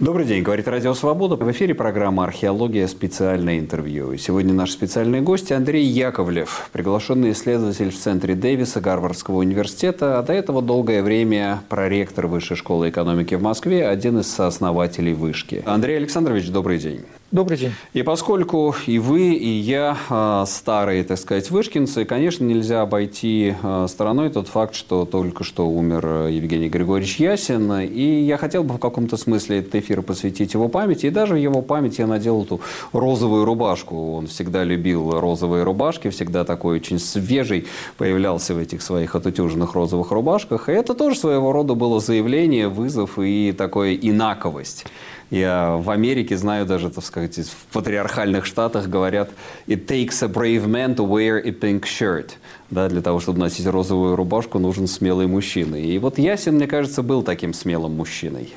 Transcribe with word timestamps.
Добрый 0.00 0.24
день, 0.24 0.42
говорит 0.42 0.66
Радио 0.66 0.94
Свобода. 0.94 1.36
В 1.36 1.50
эфире 1.52 1.74
программа 1.74 2.24
«Археология. 2.24 2.86
Специальное 2.86 3.58
интервью». 3.58 4.12
И 4.12 4.16
сегодня 4.16 4.54
наш 4.54 4.70
специальный 4.70 5.20
гость 5.20 5.52
Андрей 5.52 5.84
Яковлев, 5.84 6.70
приглашенный 6.72 7.32
исследователь 7.32 7.90
в 7.90 7.98
Центре 7.98 8.34
Дэвиса 8.34 8.80
Гарвардского 8.80 9.40
университета, 9.40 10.18
а 10.18 10.22
до 10.22 10.32
этого 10.32 10.62
долгое 10.62 11.02
время 11.02 11.60
проректор 11.68 12.28
Высшей 12.28 12.56
школы 12.56 12.88
экономики 12.88 13.34
в 13.34 13.42
Москве, 13.42 13.86
один 13.86 14.20
из 14.20 14.28
сооснователей 14.28 15.12
Вышки. 15.12 15.62
Андрей 15.66 15.98
Александрович, 15.98 16.48
добрый 16.48 16.78
день. 16.78 17.02
Добрый 17.32 17.58
день. 17.58 17.72
И 17.92 18.02
поскольку 18.02 18.74
и 18.88 18.98
вы, 18.98 19.34
и 19.34 19.48
я 19.48 19.96
а, 20.08 20.44
старые, 20.46 21.04
так 21.04 21.16
сказать, 21.16 21.48
вышкинцы, 21.48 22.04
конечно, 22.04 22.42
нельзя 22.44 22.82
обойти 22.82 23.54
а, 23.62 23.86
стороной 23.86 24.30
тот 24.30 24.48
факт, 24.48 24.74
что 24.74 25.04
только 25.04 25.44
что 25.44 25.68
умер 25.68 26.02
а, 26.04 26.26
Евгений 26.26 26.68
Григорьевич 26.68 27.20
Ясин. 27.20 27.72
И 27.82 28.22
я 28.22 28.36
хотел 28.36 28.64
бы 28.64 28.74
в 28.74 28.78
каком-то 28.78 29.16
смысле 29.16 29.60
этот 29.60 29.76
эфир 29.76 30.02
посвятить 30.02 30.54
его 30.54 30.66
памяти. 30.66 31.06
И 31.06 31.10
даже 31.10 31.34
в 31.34 31.36
его 31.36 31.62
память 31.62 32.00
я 32.00 32.08
надел 32.08 32.42
эту 32.42 32.60
розовую 32.92 33.44
рубашку. 33.44 34.14
Он 34.14 34.26
всегда 34.26 34.64
любил 34.64 35.12
розовые 35.12 35.62
рубашки, 35.62 36.10
всегда 36.10 36.44
такой 36.44 36.78
очень 36.78 36.98
свежий 36.98 37.68
появлялся 37.96 38.54
в 38.54 38.58
этих 38.58 38.82
своих 38.82 39.14
отутюженных 39.14 39.74
розовых 39.74 40.10
рубашках. 40.10 40.68
И 40.68 40.72
это 40.72 40.94
тоже 40.94 41.16
своего 41.16 41.52
рода 41.52 41.76
было 41.76 42.00
заявление, 42.00 42.66
вызов 42.66 43.20
и 43.20 43.54
такая 43.56 43.94
инаковость. 43.94 44.84
Я 45.30 45.76
в 45.76 45.90
Америке 45.90 46.36
знаю 46.36 46.66
даже, 46.66 46.90
так 46.90 47.04
сказать, 47.04 47.38
в 47.38 47.72
патриархальных 47.72 48.44
штатах 48.44 48.88
говорят 48.88 49.30
«It 49.68 49.86
takes 49.86 50.24
a 50.24 50.28
brave 50.28 50.66
man 50.66 50.96
to 50.96 51.06
wear 51.06 51.38
a 51.38 51.50
pink 51.50 51.82
shirt». 51.82 52.32
Да, 52.70 52.88
для 52.88 53.00
того, 53.00 53.20
чтобы 53.20 53.38
носить 53.38 53.66
розовую 53.66 54.16
рубашку, 54.16 54.58
нужен 54.58 54.88
смелый 54.88 55.28
мужчина. 55.28 55.76
И 55.76 55.98
вот 55.98 56.18
Ясин, 56.18 56.56
мне 56.56 56.66
кажется, 56.66 57.02
был 57.02 57.22
таким 57.22 57.52
смелым 57.52 57.96
мужчиной. 57.96 58.52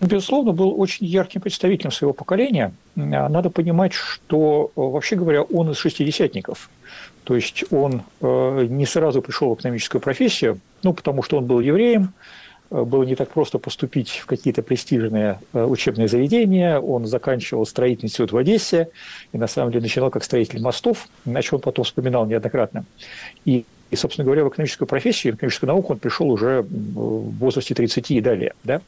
Безусловно, 0.00 0.50
был 0.52 0.80
очень 0.80 1.06
ярким 1.06 1.40
представителем 1.40 1.92
своего 1.92 2.12
поколения. 2.12 2.72
Надо 2.96 3.50
понимать, 3.50 3.92
что, 3.92 4.72
вообще 4.74 5.14
говоря, 5.14 5.42
он 5.42 5.70
из 5.70 5.76
шестидесятников. 5.76 6.68
То 7.22 7.36
есть 7.36 7.64
он 7.70 8.02
э, 8.20 8.66
не 8.68 8.84
сразу 8.84 9.22
пришел 9.22 9.54
в 9.54 9.60
экономическую 9.60 10.00
профессию, 10.00 10.58
ну, 10.82 10.92
потому 10.92 11.22
что 11.22 11.38
он 11.38 11.46
был 11.46 11.60
евреем, 11.60 12.12
Э, 12.12 12.41
было 12.72 13.02
не 13.04 13.14
так 13.14 13.28
просто 13.28 13.58
поступить 13.58 14.10
в 14.10 14.26
какие-то 14.26 14.62
престижные 14.62 15.38
э, 15.52 15.62
учебные 15.62 16.08
заведения. 16.08 16.78
Он 16.78 17.06
заканчивал 17.06 17.66
строительный 17.66 18.06
институт 18.06 18.32
в 18.32 18.36
Одессе 18.38 18.88
и, 19.32 19.38
на 19.38 19.46
самом 19.46 19.72
деле, 19.72 19.82
начинал 19.82 20.10
как 20.10 20.24
строитель 20.24 20.60
мостов, 20.62 21.08
о 21.26 21.42
чем 21.42 21.56
он 21.56 21.60
потом 21.60 21.84
вспоминал 21.84 22.24
неоднократно. 22.24 22.84
И, 23.44 23.66
и, 23.90 23.96
собственно 23.96 24.24
говоря, 24.24 24.44
в 24.44 24.48
экономическую 24.48 24.88
профессию, 24.88 25.34
в 25.34 25.36
экономическую 25.36 25.68
науку 25.68 25.92
он 25.92 25.98
пришел 25.98 26.30
уже 26.30 26.62
в 26.62 27.38
возрасте 27.38 27.74
30 27.74 28.10
и 28.10 28.20
далее. 28.22 28.54
Да? 28.64 28.80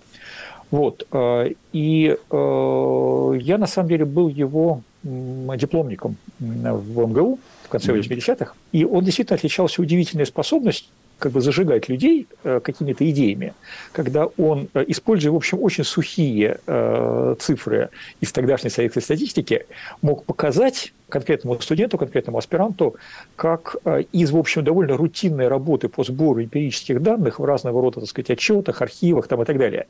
Вот. 0.70 1.06
Э, 1.12 1.50
и 1.72 2.16
я, 2.26 3.58
на 3.58 3.66
самом 3.66 3.88
деле, 3.88 4.06
был 4.06 4.28
его 4.28 4.80
дипломником 5.02 6.16
в 6.41 7.06
МГУ 7.06 7.38
в 7.64 7.69
конце 7.69 7.92
80-х, 7.92 8.54
и 8.72 8.86
он 8.86 9.04
действительно 9.04 9.36
отличался 9.36 9.82
удивительной 9.82 10.24
способностью 10.24 10.88
как 11.18 11.32
бы 11.32 11.40
зажигать 11.40 11.88
людей 11.88 12.26
э, 12.42 12.60
какими-то 12.60 13.08
идеями, 13.10 13.54
когда 13.92 14.26
он, 14.36 14.68
э, 14.74 14.84
используя, 14.88 15.32
в 15.32 15.36
общем, 15.36 15.62
очень 15.62 15.84
сухие 15.84 16.58
э, 16.66 17.36
цифры 17.38 17.90
из 18.20 18.32
тогдашней 18.32 18.70
советской 18.70 19.00
статистики, 19.00 19.66
мог 20.02 20.24
показать 20.24 20.92
конкретному 21.08 21.60
студенту, 21.60 21.96
конкретному 21.96 22.38
аспиранту, 22.38 22.96
как 23.36 23.76
из, 24.10 24.30
в 24.32 24.36
общем, 24.36 24.64
довольно 24.64 24.96
рутинной 24.96 25.46
работы 25.46 25.88
по 25.88 26.02
сбору 26.02 26.42
эмпирических 26.42 27.00
данных 27.00 27.38
в 27.38 27.44
разного 27.44 27.80
рода, 27.80 28.00
так 28.00 28.08
сказать, 28.08 28.30
отчетах, 28.30 28.82
архивах 28.82 29.28
там, 29.28 29.40
и 29.42 29.44
так 29.44 29.58
далее, 29.58 29.86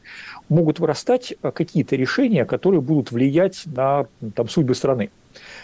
могут 0.51 0.81
вырастать 0.81 1.35
какие-то 1.41 1.97
решения, 1.97 2.45
которые 2.45 2.83
будут 2.83 3.11
влиять 3.11 3.63
на 3.65 4.07
там, 4.35 4.49
судьбы 4.49 4.75
страны. 4.75 5.11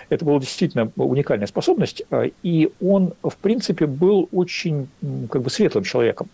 Это 0.09 0.25
была 0.25 0.41
действительно 0.41 0.91
уникальная 0.97 1.47
способность, 1.47 2.03
а, 2.11 2.31
и 2.43 2.71
он, 2.81 3.15
в 3.22 3.37
принципе, 3.37 3.87
был 3.87 4.28
очень 4.33 4.89
как 5.31 5.43
бы 5.43 5.50
светлым 5.50 5.84
человеком. 5.84 6.28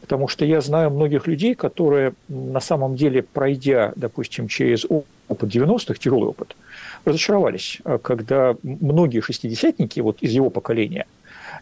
Потому 0.00 0.28
что 0.28 0.44
я 0.44 0.60
знаю 0.60 0.90
многих 0.90 1.26
людей, 1.26 1.54
которые 1.54 2.14
на 2.28 2.60
самом 2.60 2.96
деле, 2.96 3.22
пройдя, 3.22 3.92
допустим, 3.96 4.48
через 4.48 4.86
опыт 4.88 5.54
90-х, 5.54 5.94
тяжелый 5.94 6.28
опыт, 6.28 6.56
разочаровались, 7.04 7.78
а, 7.84 7.98
когда 7.98 8.56
многие 8.62 9.20
шестидесятники 9.20 10.00
вот 10.00 10.18
из 10.20 10.32
его 10.32 10.50
поколения, 10.50 11.06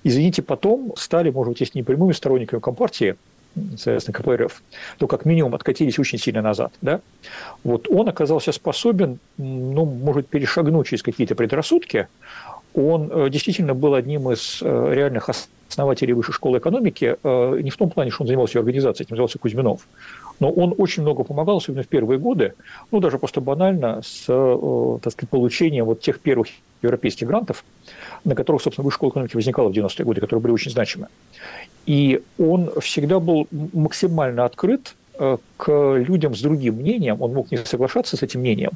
извините, 0.05 0.43
потом 0.43 0.93
стали, 0.97 1.31
может 1.31 1.53
быть, 1.53 1.61
если 1.61 1.79
не 1.79 1.83
прямыми 1.83 2.13
сторонниками 2.13 2.61
Компартии, 2.61 3.17
соответственно, 3.77 4.19
КПРФ, 4.19 4.63
то 4.99 5.07
как 5.07 5.25
минимум 5.25 5.55
откатились 5.55 5.99
очень 5.99 6.19
сильно 6.19 6.43
назад. 6.43 6.73
Да? 6.81 7.01
Вот 7.65 7.89
он 7.89 8.09
оказался 8.09 8.53
способен, 8.53 9.19
ну, 9.37 9.85
может, 9.85 10.29
перешагнуть 10.29 10.89
через 10.89 11.03
какие-то 11.03 11.35
предрассудки. 11.35 12.09
Он 12.75 13.11
э, 13.11 13.31
действительно 13.31 13.75
был 13.75 13.95
одним 13.95 14.31
из 14.31 14.61
э, 14.63 14.95
реальных 14.95 15.29
основателей 15.69 16.13
Высшей 16.13 16.35
школы 16.35 16.59
экономики, 16.59 17.17
э, 17.23 17.61
не 17.63 17.71
в 17.71 17.77
том 17.77 17.91
плане, 17.91 18.11
что 18.11 18.23
он 18.23 18.29
занимался 18.29 18.59
организацией, 18.59 19.07
этим 19.07 19.17
занимался 19.17 19.39
Кузьминов, 19.39 19.87
но 20.41 20.51
он 20.51 20.75
очень 20.79 21.03
много 21.03 21.25
помогал, 21.25 21.57
особенно 21.57 21.83
в 21.83 21.89
первые 21.89 22.19
годы, 22.19 22.55
ну, 22.91 23.01
даже 23.01 23.19
просто 23.19 23.41
банально 23.41 24.01
с, 24.03 24.25
так 24.27 25.13
сказать, 25.13 25.31
получением 25.31 25.87
вот 25.87 26.01
тех 26.01 26.21
первых 26.21 26.49
европейских 26.83 27.27
грантов, 27.27 27.65
на 28.25 28.35
которых, 28.35 28.63
собственно, 28.63 28.85
Высшая 28.85 28.99
школа 28.99 29.11
экономики 29.11 29.35
возникала 29.35 29.69
в 29.69 29.73
90-е 29.73 30.05
годы, 30.05 30.21
которые 30.21 30.43
были 30.43 30.53
очень 30.53 30.71
значимы. 30.71 31.09
И 31.87 32.23
он 32.39 32.71
всегда 32.81 33.19
был 33.19 33.49
максимально 33.51 34.45
открыт 34.45 34.95
э, 35.19 35.39
к 35.57 35.95
людям 35.97 36.35
с 36.35 36.41
другим 36.41 36.75
мнением, 36.75 37.23
он 37.23 37.33
мог 37.33 37.51
не 37.51 37.59
соглашаться 37.59 38.17
с 38.17 38.23
этим 38.23 38.41
мнением, 38.41 38.73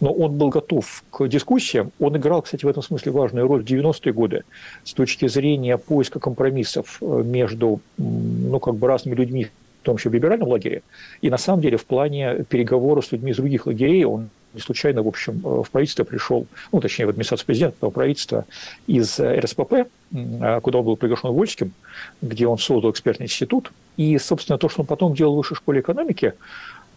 но 0.00 0.12
он 0.12 0.36
был 0.36 0.50
готов 0.50 1.02
к 1.10 1.26
дискуссиям. 1.26 1.90
Он 1.98 2.16
играл, 2.16 2.42
кстати, 2.42 2.64
в 2.64 2.68
этом 2.68 2.82
смысле 2.82 3.12
важную 3.12 3.48
роль 3.48 3.62
в 3.62 3.66
90-е 3.66 4.12
годы 4.12 4.44
с 4.84 4.92
точки 4.92 5.26
зрения 5.28 5.78
поиска 5.78 6.20
компромиссов 6.20 6.98
э, 7.00 7.22
между 7.24 7.80
ну, 7.96 8.60
как 8.60 8.74
бы 8.74 8.86
разными 8.86 9.14
людьми, 9.14 9.48
в 9.82 9.84
том 9.84 9.96
числе 9.96 10.10
в 10.10 10.14
либеральном 10.14 10.48
лагере. 10.48 10.82
И 11.22 11.30
на 11.30 11.38
самом 11.38 11.62
деле 11.62 11.76
в 11.76 11.84
плане 11.84 12.44
переговоров 12.48 13.06
с 13.06 13.12
людьми 13.12 13.32
из 13.32 13.36
других 13.36 13.66
лагерей 13.66 14.04
он 14.04 14.30
не 14.52 14.60
случайно, 14.60 15.02
в 15.02 15.08
общем, 15.08 15.40
э, 15.44 15.62
в 15.62 15.70
правительство 15.70 16.04
пришел, 16.04 16.46
ну, 16.72 16.80
точнее, 16.80 17.06
в 17.06 17.10
администрацию 17.10 17.46
президента, 17.46 17.86
в 17.86 17.90
правительство 17.90 18.44
из 18.86 19.18
э, 19.20 19.38
РСПП, 19.38 19.88
а, 20.40 20.60
куда 20.60 20.78
он 20.78 20.84
был 20.84 20.96
приглашен 20.96 21.30
Вольским, 21.30 21.72
где 22.20 22.46
он 22.46 22.58
создал 22.58 22.90
экспертный 22.90 23.26
институт. 23.26 23.72
И, 23.96 24.18
собственно, 24.18 24.58
то, 24.58 24.68
что 24.68 24.80
он 24.80 24.86
потом 24.86 25.14
делал 25.14 25.34
в 25.34 25.38
высшей 25.38 25.56
школе 25.56 25.80
экономики, 25.80 26.34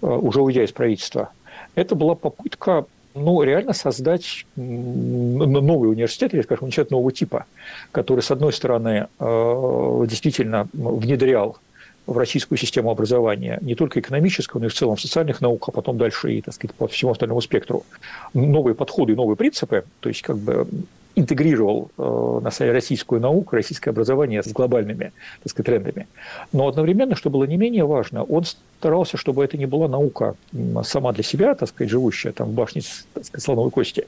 э, 0.01 0.05
уже 0.05 0.41
уйдя 0.41 0.63
из 0.63 0.71
правительства, 0.71 1.29
это 1.75 1.95
была 1.95 2.15
попытка 2.15 2.85
ну, 3.15 3.43
реально 3.43 3.73
создать 3.73 4.47
новый 4.55 5.91
университет, 5.91 6.33
или, 6.33 6.41
скажем, 6.41 6.63
университет 6.63 6.89
нового 6.89 7.11
типа, 7.11 7.45
который, 7.91 8.21
с 8.21 8.31
одной 8.31 8.51
стороны, 8.51 9.05
действительно 9.19 10.67
внедрял 10.73 11.59
в 12.05 12.17
российскую 12.17 12.57
систему 12.57 12.91
образования, 12.91 13.59
не 13.61 13.75
только 13.75 13.99
экономического, 13.99 14.59
но 14.59 14.65
и 14.65 14.69
в 14.69 14.73
целом 14.73 14.97
социальных 14.97 15.41
наук, 15.41 15.69
а 15.69 15.71
потом 15.71 15.97
дальше 15.97 16.33
и, 16.33 16.41
так 16.41 16.53
сказать, 16.53 16.75
по 16.75 16.87
всему 16.87 17.11
остальному 17.11 17.41
спектру, 17.41 17.85
новые 18.33 18.75
подходы 18.75 19.13
и 19.13 19.15
новые 19.15 19.37
принципы, 19.37 19.85
то 19.99 20.09
есть 20.09 20.21
как 20.21 20.37
бы 20.37 20.67
интегрировал 21.15 21.91
э, 21.97 22.39
на 22.43 22.51
самом 22.51 22.73
российскую 22.73 23.21
науку, 23.21 23.55
российское 23.55 23.91
образование 23.91 24.41
с 24.41 24.47
глобальными 24.47 25.13
так 25.43 25.51
сказать, 25.51 25.67
трендами. 25.67 26.07
Но 26.51 26.67
одновременно, 26.67 27.15
что 27.15 27.29
было 27.29 27.43
не 27.43 27.57
менее 27.57 27.85
важно, 27.85 28.23
он 28.23 28.45
старался, 28.79 29.17
чтобы 29.17 29.43
это 29.43 29.57
не 29.57 29.67
была 29.67 29.87
наука 29.87 30.35
сама 30.83 31.13
для 31.13 31.23
себя, 31.23 31.53
так 31.55 31.69
сказать, 31.69 31.91
живущая 31.91 32.31
там 32.31 32.49
в 32.49 32.53
башне 32.53 32.81
так 33.13 33.25
сказать, 33.25 33.43
слоновой 33.43 33.71
кости, 33.71 34.07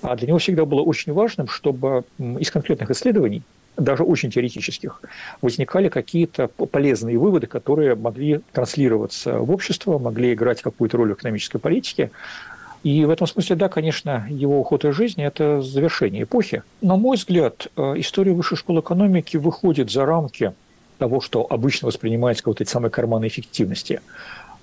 а 0.00 0.16
для 0.16 0.28
него 0.28 0.38
всегда 0.38 0.64
было 0.64 0.80
очень 0.80 1.12
важным, 1.12 1.48
чтобы 1.48 2.04
из 2.18 2.50
конкретных 2.50 2.90
исследований 2.90 3.42
даже 3.78 4.02
очень 4.02 4.30
теоретических, 4.30 5.00
возникали 5.40 5.88
какие-то 5.88 6.48
полезные 6.48 7.18
выводы, 7.18 7.46
которые 7.46 7.94
могли 7.94 8.40
транслироваться 8.52 9.38
в 9.38 9.50
общество, 9.50 9.98
могли 9.98 10.34
играть 10.34 10.62
какую-то 10.62 10.96
роль 10.96 11.14
в 11.14 11.16
экономической 11.16 11.58
политике. 11.58 12.10
И 12.84 13.04
в 13.04 13.10
этом 13.10 13.26
смысле, 13.26 13.56
да, 13.56 13.68
конечно, 13.68 14.26
его 14.30 14.60
уход 14.60 14.84
из 14.84 14.94
жизни– 14.94 15.24
это 15.26 15.62
завершение 15.62 16.22
эпохи. 16.22 16.62
На 16.80 16.96
мой 16.96 17.16
взгляд, 17.16 17.66
э, 17.76 17.94
история 17.96 18.32
высшей 18.32 18.56
школы 18.56 18.80
экономики 18.80 19.36
выходит 19.36 19.90
за 19.90 20.06
рамки 20.06 20.52
того, 20.98 21.20
что 21.20 21.46
обычно 21.48 21.88
воспринимается 21.88 22.42
как 22.42 22.48
вот 22.48 22.60
этой 22.60 22.70
самой 22.70 22.90
карманной 22.90 23.28
эффективности. 23.28 24.00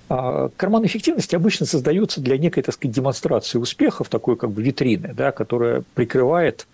А 0.08 0.50
карман 0.56 0.86
эффективности 0.86 1.36
обычно 1.36 1.66
создается 1.66 2.22
для 2.22 2.38
некой, 2.38 2.62
так 2.62 2.76
сказать, 2.76 2.96
демонстрации 2.96 3.58
успехов, 3.58 4.08
такой 4.08 4.36
как 4.36 4.52
бы 4.52 4.62
витрины, 4.62 5.14
да, 5.16 5.32
которая 5.32 5.84
прикрывает 5.96 6.68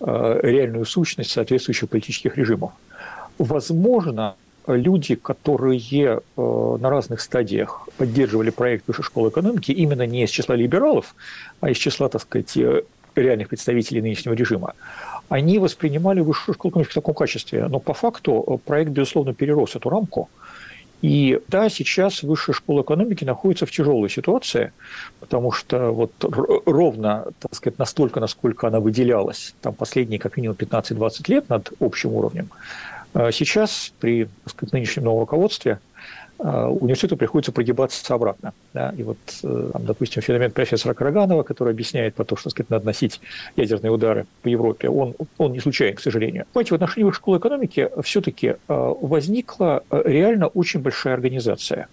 э, 0.00 0.40
реальную 0.42 0.86
сущность 0.86 1.30
соответствующих 1.30 1.90
политических 1.90 2.38
режимов. 2.38 2.72
Возможно, 3.36 4.36
люди, 4.66 5.16
которые 5.16 5.80
э, 5.86 6.76
на 6.80 6.88
разных 6.88 7.20
стадиях 7.20 7.86
поддерживали 7.98 8.48
проект 8.48 8.88
Высшей 8.88 9.04
школы 9.04 9.28
экономики, 9.28 9.70
именно 9.70 10.06
не 10.06 10.24
из 10.24 10.30
числа 10.30 10.54
либералов, 10.54 11.14
а 11.60 11.68
из 11.68 11.76
числа, 11.76 12.08
так 12.08 12.22
сказать, 12.22 12.56
э, 12.56 12.84
реальных 13.14 13.50
представителей 13.50 14.00
нынешнего 14.00 14.32
режима, 14.32 14.72
они 15.28 15.58
воспринимали 15.58 16.20
Высшую 16.20 16.54
школу 16.54 16.72
экономики 16.72 16.90
в 16.92 16.94
таком 16.94 17.14
качестве. 17.14 17.68
Но 17.68 17.80
по 17.80 17.92
факту 17.92 18.62
проект, 18.64 18.92
безусловно, 18.92 19.34
перерос 19.34 19.76
эту 19.76 19.90
рамку– 19.90 20.30
И 21.00 21.40
да, 21.46 21.68
сейчас 21.68 22.22
высшая 22.22 22.52
школа 22.52 22.82
экономики 22.82 23.24
находится 23.24 23.66
в 23.66 23.70
тяжелой 23.70 24.10
ситуации, 24.10 24.72
потому 25.20 25.52
что 25.52 25.92
вот 25.92 26.12
ровно, 26.66 27.26
так 27.38 27.54
сказать, 27.54 27.78
настолько, 27.78 28.18
насколько 28.18 28.66
она 28.66 28.80
выделялась, 28.80 29.54
там 29.60 29.74
последние 29.74 30.18
как 30.18 30.36
минимум 30.36 30.56
15-20 30.58 31.10
лет 31.28 31.48
над 31.48 31.72
общим 31.78 32.12
уровнем, 32.14 32.50
а 33.14 33.30
сейчас 33.30 33.92
при 34.00 34.24
так 34.44 34.54
сказать, 34.54 34.72
нынешнем 34.72 35.04
новом 35.04 35.20
руководстве 35.20 35.78
университету 36.38 37.16
приходится 37.16 37.52
прогибаться 37.52 38.14
обратно. 38.14 38.52
Да? 38.72 38.94
И 38.96 39.02
вот, 39.02 39.18
э, 39.42 39.70
там, 39.72 39.84
допустим, 39.84 40.22
феномен 40.22 40.52
профессора 40.52 40.94
Караганова, 40.94 41.42
который 41.42 41.72
объясняет 41.72 42.14
про 42.14 42.24
то, 42.24 42.36
что 42.36 42.50
сказать, 42.50 42.70
надо 42.70 42.86
носить 42.86 43.20
ядерные 43.56 43.90
удары 43.90 44.26
по 44.42 44.48
Европе, 44.48 44.88
он, 44.88 45.14
он 45.36 45.52
не 45.52 45.60
случайен, 45.60 45.96
к 45.96 46.00
сожалению. 46.00 46.44
Понимаете, 46.52 46.70
в 46.70 46.74
отношении 46.74 47.10
школы 47.10 47.38
экономики 47.38 47.88
все-таки 48.02 48.54
а, 48.68 48.94
возникла 49.00 49.82
э, 49.90 50.02
реально 50.04 50.46
очень 50.46 50.80
большая 50.80 51.14
организация, 51.14 51.88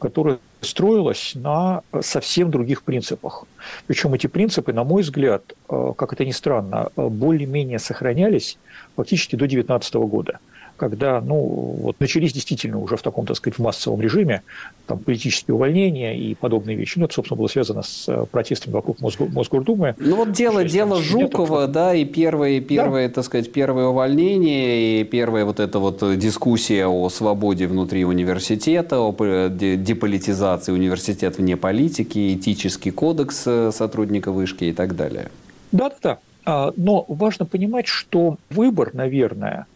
которая 0.00 0.38
строилась 0.60 1.32
на 1.34 1.82
совсем 2.00 2.50
других 2.50 2.82
принципах. 2.82 3.44
Причем 3.86 4.14
эти 4.14 4.26
принципы, 4.26 4.72
на 4.72 4.82
мой 4.82 5.02
взгляд, 5.02 5.42
э, 5.68 5.92
как 5.96 6.12
это 6.12 6.24
ни 6.24 6.32
странно, 6.32 6.90
более-менее 6.96 7.78
сохранялись 7.78 8.58
фактически 8.96 9.36
до 9.36 9.46
2019 9.46 9.94
года 9.94 10.40
когда 10.76 11.20
ну, 11.20 11.36
вот 11.36 11.96
начались 12.00 12.32
действительно 12.32 12.78
уже 12.78 12.96
в 12.96 13.02
таком, 13.02 13.26
так 13.26 13.36
сказать, 13.36 13.58
в 13.58 13.62
массовом 13.62 14.00
режиме 14.00 14.42
там, 14.86 14.98
политические 14.98 15.54
увольнения 15.54 16.18
и 16.18 16.34
подобные 16.34 16.76
вещи. 16.76 16.98
Ну, 16.98 17.06
это, 17.06 17.14
собственно, 17.14 17.38
было 17.38 17.48
связано 17.48 17.82
с 17.82 18.08
э, 18.08 18.26
протестами 18.30 18.74
вокруг 18.74 19.00
Мосго- 19.00 19.28
Мосгордумы. 19.32 19.94
Ну, 19.98 20.16
вот 20.16 20.32
дело, 20.32 20.64
дело 20.64 21.02
Жукова, 21.02 21.66
да, 21.66 21.94
и 21.94 22.04
первые, 22.04 22.60
первые 22.60 23.08
да. 23.08 23.14
так 23.14 23.24
сказать, 23.24 23.52
первые 23.52 23.88
увольнения, 23.88 25.00
и 25.00 25.04
первая 25.04 25.44
вот 25.44 25.60
эта 25.60 25.78
вот 25.78 26.02
дискуссия 26.18 26.86
о 26.86 27.08
свободе 27.08 27.66
внутри 27.66 28.04
университета, 28.04 29.00
о 29.00 29.12
деполитизации 29.48 30.72
университета 30.72 31.40
вне 31.40 31.56
политики, 31.56 32.34
этический 32.34 32.90
кодекс 32.90 33.44
э, 33.46 33.70
сотрудника 33.72 34.32
вышки 34.32 34.64
и 34.64 34.72
так 34.72 34.96
далее. 34.96 35.30
Да-да-да. 35.72 36.18
А, 36.46 36.72
но 36.76 37.04
важно 37.08 37.44
понимать, 37.44 37.88
что 37.88 38.38
выбор, 38.50 38.90
наверное, 38.94 39.66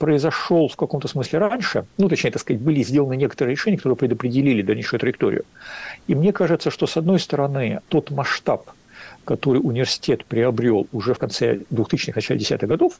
произошел 0.00 0.66
в 0.66 0.76
каком-то 0.76 1.08
смысле 1.08 1.38
раньше, 1.38 1.84
ну, 1.98 2.08
точнее, 2.08 2.30
так 2.30 2.40
сказать, 2.40 2.62
были 2.62 2.82
сделаны 2.82 3.16
некоторые 3.16 3.52
решения, 3.52 3.76
которые 3.76 3.98
предопределили 3.98 4.62
дальнейшую 4.62 4.98
траекторию. 4.98 5.44
И 6.08 6.14
мне 6.14 6.32
кажется, 6.32 6.70
что, 6.70 6.86
с 6.86 6.96
одной 6.96 7.20
стороны, 7.20 7.80
тот 7.88 8.10
масштаб, 8.10 8.70
который 9.26 9.58
университет 9.58 10.24
приобрел 10.24 10.86
уже 10.92 11.12
в 11.12 11.18
конце 11.18 11.60
2000-х, 11.70 12.12
начале 12.16 12.40
10-х 12.40 12.66
годов, 12.66 12.94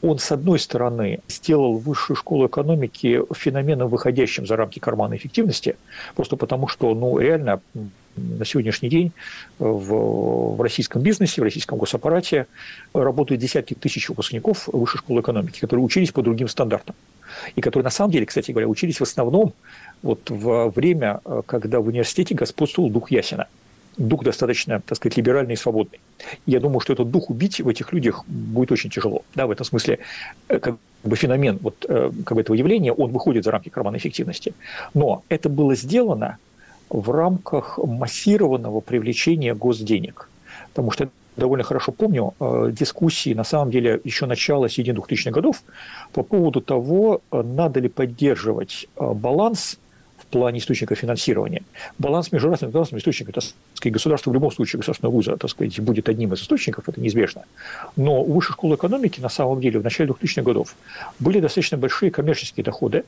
он, 0.00 0.18
с 0.18 0.30
одной 0.30 0.60
стороны, 0.60 1.18
сделал 1.26 1.76
высшую 1.76 2.16
школу 2.16 2.46
экономики 2.46 3.20
феноменом, 3.34 3.88
выходящим 3.88 4.46
за 4.46 4.54
рамки 4.54 4.78
кармана 4.78 5.16
эффективности, 5.16 5.76
просто 6.14 6.36
потому 6.36 6.68
что, 6.68 6.94
ну, 6.94 7.18
реально 7.18 7.60
на 8.18 8.44
сегодняшний 8.44 8.88
день 8.88 9.12
в, 9.58 10.54
в 10.56 10.60
российском 10.60 11.02
бизнесе, 11.02 11.40
в 11.40 11.44
российском 11.44 11.78
госаппарате 11.78 12.46
работают 12.92 13.40
десятки 13.40 13.74
тысяч 13.74 14.08
выпускников 14.08 14.68
высшей 14.68 14.98
школы 14.98 15.20
экономики, 15.20 15.60
которые 15.60 15.84
учились 15.84 16.10
по 16.10 16.22
другим 16.22 16.48
стандартам. 16.48 16.94
И 17.56 17.60
которые, 17.60 17.84
на 17.84 17.90
самом 17.90 18.10
деле, 18.10 18.26
кстати 18.26 18.50
говоря, 18.50 18.68
учились 18.68 19.00
в 19.00 19.02
основном 19.02 19.52
вот 20.02 20.30
во 20.30 20.70
время, 20.70 21.20
когда 21.46 21.80
в 21.80 21.86
университете 21.86 22.34
господствовал 22.34 22.90
дух 22.90 23.10
Ясина– 23.10 23.46
дух 23.98 24.24
достаточно, 24.24 24.80
так 24.80 24.96
сказать, 24.96 25.16
либеральный 25.16 25.54
и 25.54 25.56
свободный. 25.56 26.00
Я 26.46 26.60
думаю, 26.60 26.80
что 26.80 26.92
этот 26.92 27.10
дух 27.10 27.30
убить 27.30 27.60
в 27.60 27.68
этих 27.68 27.92
людях 27.92 28.24
будет 28.26 28.72
очень 28.72 28.90
тяжело. 28.90 29.22
Да, 29.34 29.46
в 29.46 29.50
этом 29.50 29.66
смысле 29.66 29.98
э, 30.48 30.58
как 30.58 30.76
бы 31.04 31.16
феномен 31.16 31.58
вот, 31.60 31.84
э, 31.88 32.10
как 32.24 32.36
бы 32.36 32.40
этого 32.40 32.56
явления, 32.56 32.92
он 32.92 33.10
выходит 33.10 33.44
за 33.44 33.50
рамки 33.50 33.68
кармана 33.68 33.96
эффективности. 33.96 34.54
Но 34.94 35.22
это 35.28 35.48
было 35.48 35.74
сделано 35.74 36.38
в 36.90 37.10
рамках 37.10 37.78
массированного 37.78 38.80
привлечения 38.80 39.54
госденег. 39.54 40.28
Потому 40.70 40.90
что 40.90 41.08
довольно 41.36 41.64
хорошо 41.64 41.92
помню 41.92 42.34
э, 42.40 42.70
дискуссии, 42.72 43.34
на 43.34 43.44
самом 43.44 43.70
деле, 43.70 44.00
еще 44.04 44.26
начала 44.26 44.68
середины 44.68 44.98
2000-х 44.98 45.30
годов 45.30 45.62
по 46.12 46.22
поводу 46.22 46.60
того, 46.60 47.20
надо 47.30 47.80
ли 47.80 47.88
поддерживать 47.88 48.86
баланс 48.96 49.78
плане 50.30 50.58
источника 50.58 50.94
финансирования. 50.94 51.62
Баланс 51.98 52.32
между 52.32 52.48
разными 52.48 52.70
государственными 52.70 53.00
источниками, 53.00 53.34
так 53.34 53.44
сказать, 53.74 53.92
государство 53.92 54.30
в 54.30 54.34
любом 54.34 54.50
случае, 54.50 54.78
государственного 54.78 55.12
вуза, 55.12 55.36
так 55.36 55.50
сказать, 55.50 55.80
будет 55.80 56.08
одним 56.08 56.32
из 56.32 56.40
источников, 56.40 56.88
это 56.88 57.00
неизбежно. 57.00 57.44
Но 57.96 58.22
у 58.22 58.32
высшей 58.32 58.52
школы 58.52 58.76
экономики, 58.76 59.20
на 59.20 59.28
самом 59.28 59.60
деле, 59.60 59.80
в 59.80 59.84
начале 59.84 60.10
2000-х 60.10 60.42
годов 60.42 60.76
были 61.18 61.40
достаточно 61.40 61.78
большие 61.78 62.10
коммерческие 62.10 62.64
доходы, 62.64 63.04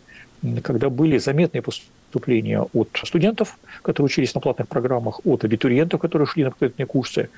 когда 0.62 0.88
были 0.88 1.18
заметные 1.18 1.62
поступления 1.62 2.62
от 2.72 2.88
студентов, 3.04 3.58
которые 3.82 4.06
учились 4.06 4.34
на 4.34 4.40
платных 4.40 4.68
программах, 4.68 5.20
от 5.24 5.44
абитуриентов, 5.44 6.00
которые 6.00 6.26
шли 6.26 6.44
на 6.44 6.50
подготовительные 6.50 6.86
курсы, 6.86 7.28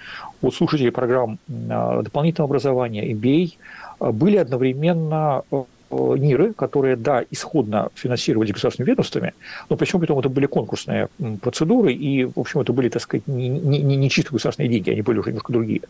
от 0.40 0.54
слушателей 0.54 0.92
программ 0.92 1.38
а, 1.70 2.02
дополнительного 2.02 2.48
образования, 2.48 3.12
MBA, 3.12 3.54
а, 3.98 4.12
были 4.12 4.36
одновременно 4.36 5.42
Э, 5.50 5.64
НИРы, 5.92 6.52
которые, 6.54 6.96
да, 6.96 7.24
исходно 7.30 7.90
финансировались 7.94 8.52
государственными 8.52 8.90
ведомствами, 8.90 9.34
но 9.68 9.76
причем 9.76 10.00
при 10.00 10.06
том 10.06 10.18
это 10.18 10.28
были 10.28 10.46
конкурсные 10.46 11.08
процедуры, 11.40 11.92
и, 11.92 12.24
в 12.24 12.38
общем, 12.38 12.60
это 12.60 12.72
были, 12.72 12.88
так 12.88 13.02
сказать, 13.02 13.26
не, 13.26 13.48
не, 13.48 13.96
не 13.96 14.10
чисто 14.10 14.32
государственные 14.32 14.70
деньги, 14.70 14.90
они 14.90 15.02
были 15.02 15.18
уже 15.18 15.30
немножко 15.30 15.52
другие. 15.52 15.82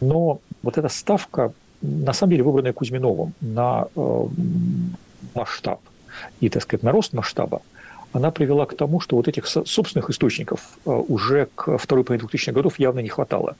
Но 0.00 0.40
вот 0.62 0.78
эта 0.78 0.88
ставка, 0.88 1.52
на 1.82 2.12
самом 2.12 2.30
деле, 2.30 2.42
выбранная 2.42 2.72
Кузьминовым 2.72 3.32
на 3.40 3.86
э, 3.94 4.26
масштаб 5.34 5.80
и, 6.40 6.48
так 6.48 6.62
сказать, 6.62 6.82
на 6.82 6.92
рост 6.92 7.12
масштаба, 7.12 7.62
она 8.12 8.30
привела 8.30 8.66
к 8.66 8.74
тому, 8.74 9.00
что 9.00 9.16
вот 9.16 9.28
этих 9.28 9.46
собственных 9.46 10.10
источников 10.10 10.78
э, 10.86 10.90
уже 10.90 11.48
к 11.54 11.76
второй 11.78 12.04
половине 12.04 12.26
2000-х 12.28 12.52
годов 12.52 12.78
явно 12.78 13.00
не 13.00 13.08
хватало. 13.08 13.56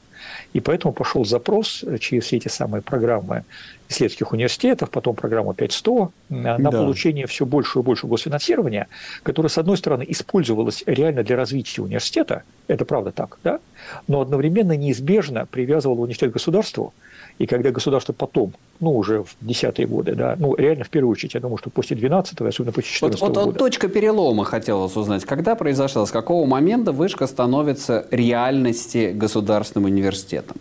И 0.52 0.60
поэтому 0.60 0.94
пошел 0.94 1.24
запрос 1.24 1.84
через 2.00 2.24
все 2.24 2.36
эти 2.38 2.48
самые 2.48 2.80
программы 2.82 3.44
исследовательских 3.88 4.32
университетов, 4.32 4.90
потом 4.90 5.14
программа 5.16 5.54
5100, 5.54 6.12
э, 6.30 6.34
на 6.34 6.58
да. 6.58 6.70
получение 6.70 7.26
все 7.26 7.44
больше 7.44 7.78
и 7.78 7.82
больше 7.82 8.06
госфинансирования, 8.06 8.88
которое, 9.22 9.48
с 9.48 9.58
одной 9.58 9.76
стороны, 9.76 10.04
использовалось 10.08 10.82
реально 10.86 11.22
для 11.22 11.36
развития 11.36 11.82
университета, 11.82 12.42
это 12.68 12.84
правда 12.84 13.12
так, 13.12 13.38
да, 13.44 13.60
но 14.06 14.20
одновременно 14.20 14.72
неизбежно 14.72 15.46
привязывало 15.46 16.00
университет 16.00 16.30
к 16.30 16.34
государству, 16.34 16.94
и 17.38 17.46
когда 17.46 17.70
государство 17.70 18.12
потом, 18.12 18.52
ну, 18.80 18.96
уже 18.96 19.22
в 19.22 19.36
десятые 19.40 19.86
годы, 19.86 20.14
да, 20.14 20.36
ну, 20.38 20.54
реально, 20.54 20.84
в 20.84 20.90
первую 20.90 21.12
очередь, 21.12 21.34
я 21.34 21.40
думаю, 21.40 21.58
что 21.58 21.70
после 21.70 21.96
12-го, 21.96 22.46
особенно 22.46 22.72
после 22.72 22.90
14 22.90 23.20
вот, 23.20 23.28
вот, 23.28 23.36
года. 23.36 23.46
Вот 23.50 23.58
точка 23.58 23.88
перелома 23.88 24.44
хотелось 24.44 24.96
узнать. 24.96 25.24
Когда 25.24 25.54
произошла, 25.54 26.06
с 26.06 26.10
какого 26.10 26.46
момента 26.46 26.92
вышка 26.92 27.26
становится 27.26 28.06
реальности 28.10 29.12
государственным 29.14 29.86
университетом? 29.86 30.56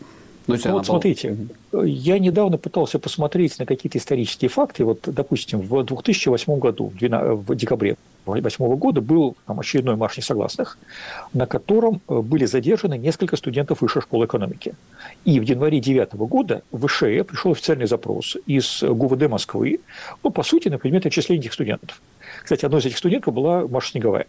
Ну, 0.48 0.56
ну 0.64 0.72
вот 0.72 0.86
смотрите, 0.86 1.38
я 1.74 2.20
недавно 2.20 2.58
пытался 2.58 3.00
посмотреть 3.00 3.60
на 3.60 3.66
какие-то 3.66 3.98
исторические 3.98 4.50
факты. 4.50 4.86
Вот, 4.86 5.00
допустим, 5.06 5.60
в 5.60 5.84
2008 5.84 6.58
году, 6.58 6.94
в 6.98 7.56
декабре 7.56 7.98
2008 8.34 8.76
года 8.78 9.02
был 9.02 9.36
там, 9.46 9.60
очередной 9.60 9.96
марш 9.96 10.18
несогласных, 10.18 10.78
на 11.34 11.46
котором 11.46 12.02
э, 12.08 12.20
были 12.22 12.46
задержаны 12.46 12.98
несколько 12.98 13.38
студентов 13.38 13.82
высшей 13.82 14.02
школы 14.02 14.26
экономики. 14.26 14.74
И 15.26 15.40
в 15.40 15.44
январе 15.44 15.82
2009 15.82 16.14
года 16.30 16.64
в 16.72 16.88
ВШЭ 16.88 17.24
пришел 17.24 17.52
официальный 17.52 17.88
запрос 17.88 18.38
из 18.46 18.84
ГУВД 18.84 19.28
Москвы, 19.28 19.80
ну, 20.24 20.30
по 20.30 20.44
сути, 20.44 20.70
на 20.70 20.78
предмет 20.78 21.06
отчисления 21.06 21.42
этих 21.42 21.54
студентов. 21.54 22.02
Кстати, 22.44 22.66
одной 22.66 22.82
из 22.82 22.86
этих 22.86 22.98
студентов 22.98 23.34
была 23.34 23.68
Маша 23.68 23.92
Снеговая. 23.92 24.28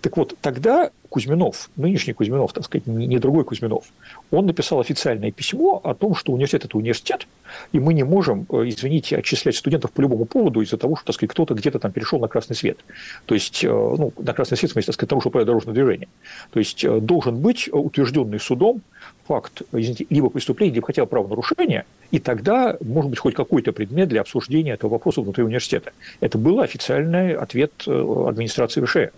Так 0.00 0.16
вот, 0.16 0.34
тогда 0.40 0.90
Кузьминов, 1.08 1.70
нынешний 1.76 2.12
Кузьминов, 2.12 2.52
так 2.52 2.64
сказать, 2.64 2.86
не 2.86 3.18
другой 3.18 3.44
Кузьминов, 3.44 3.84
он 4.30 4.46
написал 4.46 4.80
официальное 4.80 5.30
письмо 5.30 5.80
о 5.82 5.94
том, 5.94 6.14
что 6.14 6.32
университет– 6.32 6.64
это 6.66 6.76
университет, 6.76 7.26
и 7.72 7.80
мы 7.80 7.94
не 7.94 8.02
можем, 8.02 8.46
э, 8.50 8.68
извините, 8.68 9.16
отчислять 9.16 9.56
студентов 9.56 9.92
по 9.92 10.00
любому 10.00 10.26
поводу 10.26 10.60
из-за 10.60 10.76
того, 10.76 10.96
что, 10.96 11.06
так 11.06 11.14
сказать, 11.14 11.30
кто-то 11.30 11.54
где-то 11.54 11.78
там 11.78 11.92
перешел 11.92 12.18
на 12.18 12.28
красный 12.28 12.56
свет. 12.56 12.78
То 13.26 13.34
есть, 13.34 13.64
э, 13.64 13.68
ну, 13.68 14.12
на 14.18 14.32
красный 14.34 14.58
свет, 14.58 14.70
в 14.70 14.72
смысле, 14.74 14.86
так 14.86 14.94
сказать, 14.94 15.10
того, 15.10 15.20
что 15.20 15.30
правило 15.30 15.46
дорожного 15.46 15.74
движения. 15.74 16.08
То 16.52 16.58
есть, 16.58 16.84
э, 16.84 17.00
должен 17.00 17.38
быть 17.40 17.68
утвержденный 17.72 18.40
судом 18.40 18.82
факт, 19.28 19.62
извините, 19.72 20.06
либо 20.10 20.30
преступления, 20.30 20.74
либо 20.74 20.86
хотя 20.86 21.04
бы 21.04 21.08
правонарушения, 21.08 21.84
и 22.10 22.18
тогда 22.18 22.76
может 22.80 23.10
быть 23.10 23.18
хоть 23.18 23.34
какой-то 23.34 23.72
предмет 23.72 24.08
для 24.08 24.22
обсуждения 24.22 24.72
этого 24.72 24.92
вопроса 24.92 25.20
внутри 25.20 25.44
университета. 25.44 25.92
Это 26.20 26.38
был 26.38 26.60
официальный 26.60 27.34
ответ 27.34 27.72
администрации 27.86 28.82
ВШЭ. 28.82 29.10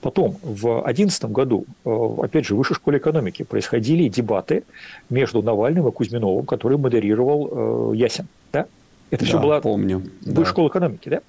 Потом, 0.00 0.36
в 0.42 0.62
2011 0.62 1.24
году, 1.26 1.64
э, 1.84 2.08
опять 2.22 2.46
же, 2.46 2.54
в 2.54 2.58
Высшей 2.58 2.76
школе 2.76 2.98
экономики 2.98 3.42
происходили 3.42 4.08
дебаты 4.08 4.64
между 5.10 5.42
Навальным 5.42 5.88
и 5.88 5.92
Кузьминовым, 5.92 6.46
который 6.46 6.78
модерировал 6.78 7.92
э, 7.92 7.96
Ясин. 7.96 8.26
Да? 8.52 8.66
Это 9.10 9.24
да, 9.24 9.28
все 9.28 9.40
была 9.40 9.60
помню. 9.60 10.02
Высшая 10.22 10.34
да. 10.34 10.44
школа 10.44 10.68
экономики, 10.68 11.08
да? 11.08 11.20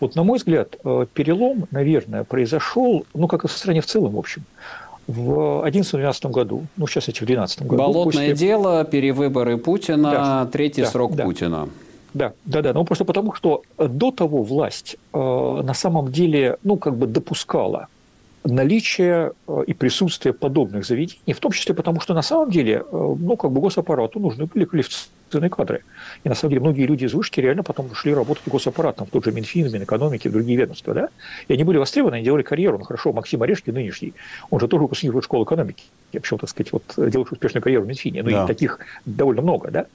Вот, 0.00 0.16
на 0.16 0.24
мой 0.24 0.38
взгляд, 0.38 0.76
э, 0.84 1.06
перелом, 1.14 1.66
наверное, 1.70 2.24
произошел, 2.24 3.06
ну, 3.14 3.28
как 3.28 3.44
и 3.44 3.48
в 3.48 3.52
стране 3.52 3.80
в 3.80 3.86
целом, 3.86 4.14
в 4.14 4.18
общем, 4.18 4.42
в 5.06 5.64
2011-2012 5.66 6.30
году, 6.30 6.66
ну, 6.76 6.86
сейчас 6.86 7.08
эти 7.08 7.18
в 7.18 7.26
2012 7.26 7.62
году. 7.62 7.76
Болотное 7.76 8.30
после... 8.30 8.34
дело, 8.34 8.84
перевыборы 8.84 9.58
Путина, 9.58 10.10
да, 10.10 10.48
третий 10.52 10.82
да, 10.82 10.88
срок 10.88 11.14
да. 11.14 11.24
Путина. 11.24 11.68
да, 12.14 12.32
да, 12.44 12.62
да. 12.62 12.72
Ну, 12.72 12.84
просто 12.84 13.04
потому, 13.04 13.34
что 13.34 13.62
до 13.78 14.10
того 14.10 14.42
власть 14.42 14.96
э, 15.12 15.18
на 15.18 15.74
самом 15.74 16.10
деле, 16.10 16.58
ну, 16.62 16.76
как 16.76 16.96
бы 16.96 17.06
допускала 17.06 17.88
наличие 18.44 19.32
э, 19.48 19.64
и 19.66 19.74
присутствие 19.74 20.32
подобных 20.32 20.84
заведений, 20.84 21.32
в 21.34 21.40
том 21.40 21.52
числе 21.52 21.74
потому, 21.74 22.00
что 22.00 22.14
на 22.14 22.22
самом 22.22 22.50
деле, 22.50 22.84
э, 22.90 23.14
ну, 23.18 23.36
как 23.36 23.50
бы 23.50 23.60
госаппарату 23.60 24.20
нужны 24.20 24.46
были 24.46 24.64
квалифицированные 24.64 25.23
кадры. 25.30 25.82
И 26.22 26.28
на 26.28 26.34
самом 26.34 26.50
деле 26.50 26.60
многие 26.60 26.86
люди 26.86 27.04
из 27.04 27.14
вышки 27.14 27.40
реально 27.40 27.62
потом 27.62 27.90
ушли 27.90 28.14
работать 28.14 28.44
в 28.46 28.50
госаппарат, 28.50 28.96
там, 28.96 29.06
в 29.06 29.10
тот 29.10 29.24
же 29.24 29.32
Минфин, 29.32 29.72
Минэкономики, 29.72 30.28
в 30.28 30.32
другие 30.32 30.58
ведомства, 30.58 30.94
да? 30.94 31.08
И 31.48 31.54
они 31.54 31.64
были 31.64 31.78
востребованы, 31.78 32.16
они 32.16 32.24
делали 32.24 32.42
карьеру. 32.42 32.78
Ну, 32.78 32.84
хорошо, 32.84 33.12
Максим 33.12 33.42
Орешкин 33.42 33.74
нынешний, 33.74 34.14
он 34.50 34.60
же 34.60 34.68
тоже 34.68 34.82
выпускник 34.82 35.22
школы 35.22 35.44
экономики. 35.44 35.84
Я 36.12 36.20
почему, 36.20 36.38
так 36.38 36.50
сказать, 36.50 36.72
вот 36.72 36.82
делаешь 36.96 37.32
успешную 37.32 37.62
карьеру 37.62 37.84
в 37.84 37.88
Минфине. 37.88 38.22
Ну, 38.22 38.30
да. 38.30 38.44
и 38.44 38.46
таких 38.46 38.78
довольно 39.04 39.42
много, 39.42 39.70
да? 39.70 39.86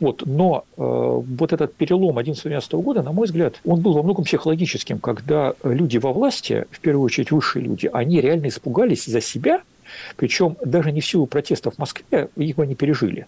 Вот, 0.00 0.22
но 0.24 0.64
э, 0.76 0.80
вот 0.80 1.52
этот 1.52 1.74
перелом 1.74 2.18
11-12 2.18 2.82
года, 2.82 3.02
на 3.02 3.12
мой 3.12 3.26
взгляд, 3.26 3.60
он 3.64 3.80
был 3.80 3.92
во 3.92 4.02
многом 4.02 4.24
психологическим, 4.24 4.98
когда 5.00 5.54
люди 5.64 5.98
во 5.98 6.12
власти, 6.12 6.66
в 6.70 6.80
первую 6.80 7.04
очередь 7.04 7.32
высшие 7.32 7.64
люди, 7.64 7.90
они 7.92 8.20
реально 8.20 8.48
испугались 8.48 9.06
за 9.06 9.20
себя, 9.20 9.62
причем 10.16 10.56
даже 10.64 10.92
не 10.92 11.00
в 11.00 11.06
силу 11.06 11.26
протестов 11.26 11.74
в 11.74 11.78
Москве 11.78 12.28
их 12.36 12.58
они 12.58 12.74
пережили. 12.74 13.26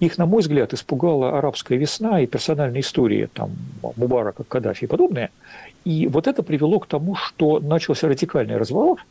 Их, 0.00 0.18
на 0.18 0.26
мой 0.26 0.42
взгляд, 0.42 0.72
испугала 0.72 1.38
арабская 1.38 1.76
весна 1.76 2.20
и 2.20 2.26
персональные 2.26 2.80
истории 2.80 3.28
там, 3.32 3.50
Мубарака, 3.96 4.44
Каддафи 4.44 4.84
и 4.84 4.88
подобное. 4.88 5.30
И 5.84 6.06
вот 6.06 6.26
это 6.26 6.42
привело 6.42 6.78
к 6.78 6.86
тому, 6.86 7.14
что 7.14 7.60
начался 7.60 8.08
радикальный 8.08 8.56
разворот– 8.56 8.98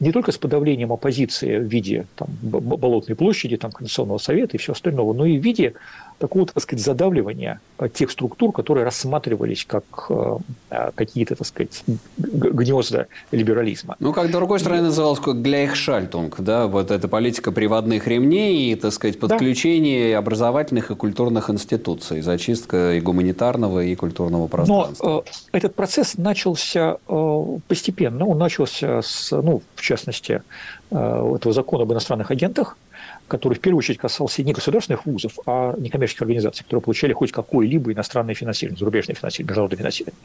не 0.00 0.12
только 0.12 0.32
с 0.32 0.38
подавлением 0.38 0.92
оппозиции 0.92 1.58
в 1.58 1.64
виде 1.64 2.06
там, 2.16 2.28
Болотной 2.42 3.16
площади, 3.16 3.56
там, 3.56 3.72
Конституционного 3.72 4.18
совета 4.18 4.56
и 4.56 4.60
все 4.60 4.72
остальное, 4.72 5.12
но 5.12 5.26
и 5.26 5.38
в 5.38 5.42
виде 5.42 5.74
такого, 6.22 6.46
так 6.46 6.62
сказать, 6.62 6.84
задавливания 6.84 7.60
э, 7.78 7.88
тех 7.88 8.08
структур, 8.08 8.52
которые 8.52 8.84
рассматривались 8.84 9.64
как 9.64 9.84
э, 10.08 10.36
э, 10.70 10.90
какие-то, 10.94 11.34
так 11.34 11.46
сказать, 11.48 11.82
гнезда 12.16 13.06
либерализма. 13.32 13.96
Ну, 13.98 14.12
как 14.12 14.30
другой 14.30 14.60
стороны 14.60 14.82
называлось 14.82 15.18
как 15.18 15.42
Гляйхшальтунг, 15.42 16.40
да, 16.40 16.68
вот 16.68 16.92
эта 16.92 17.08
политика 17.08 17.50
приводных 17.50 18.06
ремней 18.06 18.72
и, 18.72 18.76
так 18.76 18.92
сказать, 18.92 19.18
подключение 19.18 20.12
да. 20.12 20.18
образовательных 20.18 20.92
и 20.92 20.94
культурных 20.94 21.50
институций, 21.50 22.20
зачистка 22.20 22.92
и 22.92 23.00
гуманитарного, 23.00 23.80
и 23.80 23.96
культурного 23.96 24.46
пространства. 24.46 25.04
Но 25.04 25.24
э, 25.26 25.30
этот 25.50 25.74
процесс 25.74 26.16
начался 26.16 26.98
э, 27.08 27.44
постепенно, 27.66 28.26
он 28.26 28.38
начался 28.38 29.02
с, 29.02 29.32
ну, 29.32 29.60
в 29.74 29.80
частности, 29.80 30.42
э, 30.92 31.34
этого 31.36 31.52
закона 31.52 31.82
об 31.82 31.92
иностранных 31.92 32.30
агентах, 32.30 32.76
который 33.32 33.54
в 33.54 33.60
первую 33.60 33.78
очередь 33.78 33.98
касался 33.98 34.42
не 34.42 34.52
государственных 34.52 35.06
вузов, 35.06 35.38
а 35.46 35.74
некоммерческих 35.78 36.20
организаций, 36.20 36.64
которые 36.64 36.82
получали 36.82 37.14
хоть 37.14 37.32
какое-либо 37.32 37.90
иностранное 37.90 38.34
финансирование, 38.34 38.78
зарубежное 38.78 39.16
финансирование, 39.16 39.48
международное 39.48 39.78
финансирование. 39.78 40.20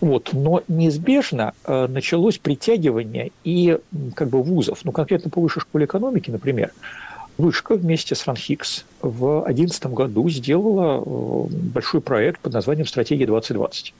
Вот. 0.00 0.30
Но 0.32 0.62
неизбежно 0.66 1.52
э, 1.66 1.86
началось 1.88 2.38
притягивание 2.38 3.32
и 3.44 3.76
как 4.14 4.30
бы 4.30 4.42
вузов, 4.42 4.78
ну, 4.84 4.92
конкретно 4.92 5.30
по 5.30 5.42
высшей 5.42 5.60
школе 5.60 5.84
экономики, 5.84 6.30
например, 6.30 6.72
Вышка 7.36 7.74
вместе 7.76 8.14
с 8.14 8.26
РАНХИКС 8.26 8.84
в 9.02 9.44
2011 9.44 9.86
году 9.88 10.28
сделала 10.30 11.04
э, 11.04 11.54
большой 11.74 12.00
проект 12.00 12.40
под 12.40 12.54
названием 12.54 12.86
«Стратегия 12.86 13.26
2020», 13.26 13.92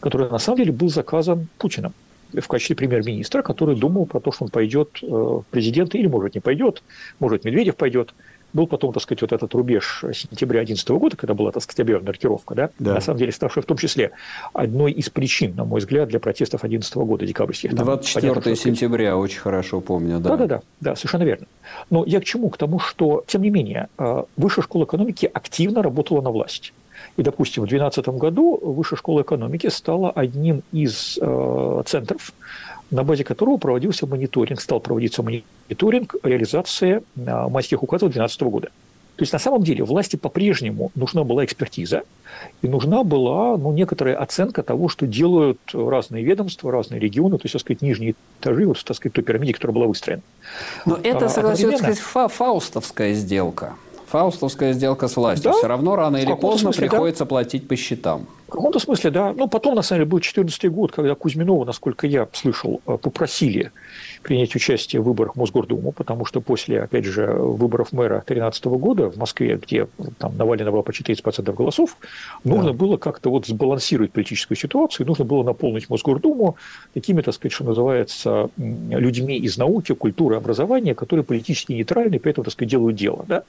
который 0.00 0.28
на 0.28 0.38
самом 0.38 0.58
деле 0.58 0.72
был 0.72 0.90
заказан 0.90 1.48
Путиным 1.56 1.94
в 2.32 2.48
качестве 2.48 2.76
премьер-министра, 2.76 3.42
который 3.42 3.76
думал 3.76 4.06
про 4.06 4.20
то, 4.20 4.32
что 4.32 4.44
он 4.44 4.50
пойдет 4.50 4.98
э, 5.02 5.06
в 5.06 5.44
президенты, 5.50 5.98
или, 5.98 6.06
может, 6.06 6.34
не 6.34 6.40
пойдет, 6.40 6.82
может, 7.18 7.44
Медведев 7.44 7.76
пойдет. 7.76 8.14
Был 8.52 8.66
потом, 8.66 8.92
так 8.92 9.02
сказать, 9.02 9.20
вот 9.20 9.32
этот 9.32 9.52
рубеж 9.54 10.04
сентября 10.14 10.60
2011 10.60 10.88
года, 10.90 11.16
когда 11.16 11.34
была, 11.34 11.52
так 11.52 11.62
сказать, 11.62 11.80
объявлена 11.80 12.12
рокировка, 12.12 12.54
да? 12.54 12.70
да, 12.78 12.94
на 12.94 13.00
самом 13.00 13.18
деле 13.18 13.32
ставшая 13.32 13.62
в 13.62 13.66
том 13.66 13.76
числе 13.76 14.12
одной 14.54 14.92
из 14.92 15.10
причин, 15.10 15.54
на 15.56 15.64
мой 15.64 15.80
взгляд, 15.80 16.08
для 16.08 16.20
протестов 16.20 16.60
2011 16.62 16.96
года, 16.96 17.26
декабрьских. 17.26 17.74
24 17.74 18.32
понятно, 18.32 18.56
сентября, 18.56 19.16
очень 19.18 19.40
хорошо 19.40 19.80
помню, 19.80 20.20
да. 20.20 20.30
Да-да-да, 20.30 20.62
да, 20.80 20.96
совершенно 20.96 21.24
верно. 21.24 21.46
Но 21.90 22.04
я 22.06 22.20
к 22.20 22.24
чему? 22.24 22.48
К 22.48 22.56
тому, 22.56 22.78
что, 22.78 23.24
тем 23.26 23.42
не 23.42 23.50
менее, 23.50 23.88
э, 23.98 24.22
Высшая 24.36 24.62
школа 24.62 24.84
экономики 24.84 25.28
активно 25.32 25.82
работала 25.82 26.22
на 26.22 26.30
власть. 26.30 26.72
И, 27.16 27.22
допустим, 27.22 27.62
в 27.62 27.68
2012 27.68 28.08
году 28.18 28.58
Высшая 28.62 28.96
школа 28.96 29.22
экономики 29.22 29.68
стала 29.68 30.10
одним 30.10 30.62
из 30.72 31.18
э, 31.20 31.82
центров, 31.86 32.32
на 32.90 33.02
базе 33.02 33.24
которого 33.24 33.56
проводился 33.56 34.06
мониторинг, 34.06 34.60
стал 34.60 34.80
проводиться 34.80 35.22
мониторинг 35.22 36.16
реализации 36.22 37.02
э, 37.16 37.48
майских 37.48 37.82
указов 37.82 38.10
2012 38.12 38.42
года. 38.42 38.70
То 39.16 39.22
есть, 39.22 39.32
на 39.32 39.38
самом 39.38 39.62
деле, 39.62 39.82
власти 39.82 40.16
по-прежнему 40.16 40.92
нужна 40.94 41.24
была 41.24 41.44
экспертиза, 41.46 42.02
и 42.60 42.68
нужна 42.68 43.02
была 43.02 43.56
ну, 43.56 43.72
некоторая 43.72 44.14
оценка 44.16 44.62
того, 44.62 44.90
что 44.90 45.06
делают 45.06 45.58
разные 45.72 46.22
ведомства, 46.22 46.70
разные 46.70 47.00
регионы, 47.00 47.38
то 47.38 47.44
есть, 47.44 47.54
так 47.54 47.62
сказать, 47.62 47.80
нижние 47.80 48.14
этажи, 48.40 48.66
вот, 48.66 48.84
так 48.84 48.94
сказать, 48.94 49.14
той 49.14 49.24
пирамиде, 49.24 49.54
которая 49.54 49.74
была 49.74 49.86
выстроена. 49.86 50.22
Но 50.84 50.98
это, 51.02 51.26
а, 51.26 51.28
согласен 51.30 51.76
сказать, 51.78 51.98
фа 51.98 52.28
фаустовская 52.28 53.14
сделка. 53.14 53.74
Фаустовская 54.06 54.72
сделка 54.72 55.08
с 55.08 55.16
властью. 55.16 55.52
Да? 55.52 55.58
Все 55.58 55.66
равно 55.66 55.96
рано 55.96 56.16
или 56.16 56.32
поздно 56.34 56.72
смысле, 56.72 56.88
приходится 56.88 57.24
да. 57.24 57.28
платить 57.28 57.68
по 57.68 57.76
счетам. 57.76 58.26
В 58.48 58.52
каком-то 58.52 58.78
смысле, 58.78 59.10
да. 59.10 59.32
Ну, 59.32 59.48
потом, 59.48 59.74
на 59.74 59.82
самом 59.82 60.00
деле, 60.00 60.10
был 60.10 60.18
2014 60.18 60.70
год, 60.70 60.92
когда 60.92 61.14
Кузьминова, 61.14 61.64
насколько 61.64 62.06
я 62.06 62.28
слышал, 62.32 62.80
э, 62.86 62.96
попросили 62.96 63.72
принять 64.26 64.56
участие 64.56 65.00
в 65.00 65.04
выборах 65.04 65.36
Мосгордуму, 65.36 65.92
потому 65.92 66.24
что 66.24 66.40
после, 66.40 66.82
опять 66.82 67.04
же, 67.04 67.26
выборов 67.26 67.92
мэра 67.92 68.24
2013 68.26 68.64
года 68.64 69.08
в 69.08 69.16
Москве, 69.16 69.56
где 69.56 69.86
там 70.18 70.36
Навального 70.36 70.72
было 70.72 70.82
почти 70.82 71.12
30% 71.12 71.54
голосов, 71.54 71.96
нужно 72.42 72.72
да. 72.72 72.76
было 72.76 72.96
как-то 72.96 73.30
вот 73.30 73.46
сбалансировать 73.46 74.10
политическую 74.10 74.58
ситуацию, 74.58 75.06
нужно 75.06 75.24
было 75.24 75.44
наполнить 75.44 75.88
Мосгордуму 75.88 76.56
такими, 76.92 77.22
так 77.22 77.34
сказать, 77.34 77.52
что 77.52 77.62
называется, 77.62 78.50
людьми 78.56 79.38
из 79.38 79.58
науки, 79.58 79.94
культуры, 79.94 80.34
образования, 80.34 80.96
которые 80.96 81.22
политически 81.22 81.70
нейтральны, 81.70 82.18
при 82.18 82.32
этом, 82.32 82.42
так 82.42 82.52
сказать, 82.52 82.70
делают 82.70 82.96
дело. 82.96 83.24
Да? 83.28 83.44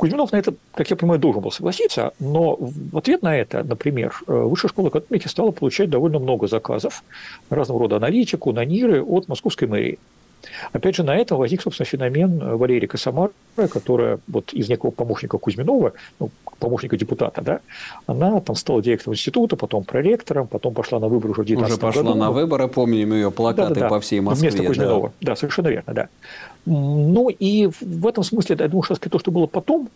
Кузьминов 0.00 0.32
на 0.32 0.38
это, 0.38 0.54
как 0.74 0.88
я 0.88 0.96
понимаю, 0.96 1.20
должен 1.20 1.42
был 1.42 1.50
согласиться, 1.50 2.14
но 2.18 2.56
в 2.58 2.96
ответ 2.96 3.20
на 3.20 3.36
это, 3.36 3.62
например, 3.62 4.14
э, 4.26 4.32
Высшая 4.32 4.68
школа 4.68 4.88
экономики 4.88 5.28
стала 5.28 5.50
получать 5.50 5.90
довольно 5.90 6.18
много 6.18 6.48
заказов 6.48 7.04
разного 7.50 7.80
рода 7.80 7.96
аналитику, 7.96 8.50
на 8.52 8.64
НИРы 8.64 9.02
от 9.02 9.28
московской 9.28 9.68
мэрии. 9.68 9.98
Опять 10.72 10.96
же, 10.96 11.02
на 11.02 11.16
этом 11.16 11.38
возник, 11.38 11.62
собственно, 11.62 11.86
феномен 11.86 12.42
э, 12.42 12.56
Валерии 12.56 12.86
Косомары, 12.86 13.32
которая 13.70 14.18
вот 14.28 14.52
из 14.52 14.68
некого 14.68 14.90
помощника 14.90 15.38
Кузьминова, 15.38 15.92
ну, 16.18 16.30
помощника 16.58 16.96
депутата, 16.96 17.42
да, 17.42 17.60
она 18.06 18.40
там 18.40 18.56
стала 18.56 18.82
директором 18.82 19.14
института, 19.14 19.56
потом 19.56 19.84
проректором, 19.84 20.46
потом 20.46 20.74
пошла 20.74 21.00
на 21.00 21.08
выборы 21.08 21.32
уже 21.32 21.42
в 21.42 21.46
2019 21.46 21.78
Уже 21.78 21.80
пошла 21.80 22.02
году. 22.02 22.14
на 22.14 22.30
выборы, 22.30 22.68
помним 22.68 23.12
ее 23.12 23.30
плакаты 23.30 23.74
да, 23.74 23.74
да, 23.74 23.80
да. 23.80 23.88
по 23.88 24.00
всей 24.00 24.20
Москве. 24.20 24.50
Вместо 24.50 24.66
Кузьминова, 24.66 25.12
да. 25.20 25.32
да, 25.32 25.36
совершенно 25.36 25.68
верно, 25.68 25.94
да. 25.94 26.08
Ну 26.66 27.30
и 27.30 27.70
в 27.80 28.06
этом 28.06 28.22
смысле, 28.22 28.56
я 28.58 28.68
думаю, 28.68 28.82
что 28.82 28.96
то, 28.96 29.18
что 29.18 29.30
было 29.30 29.46
потом, 29.46 29.88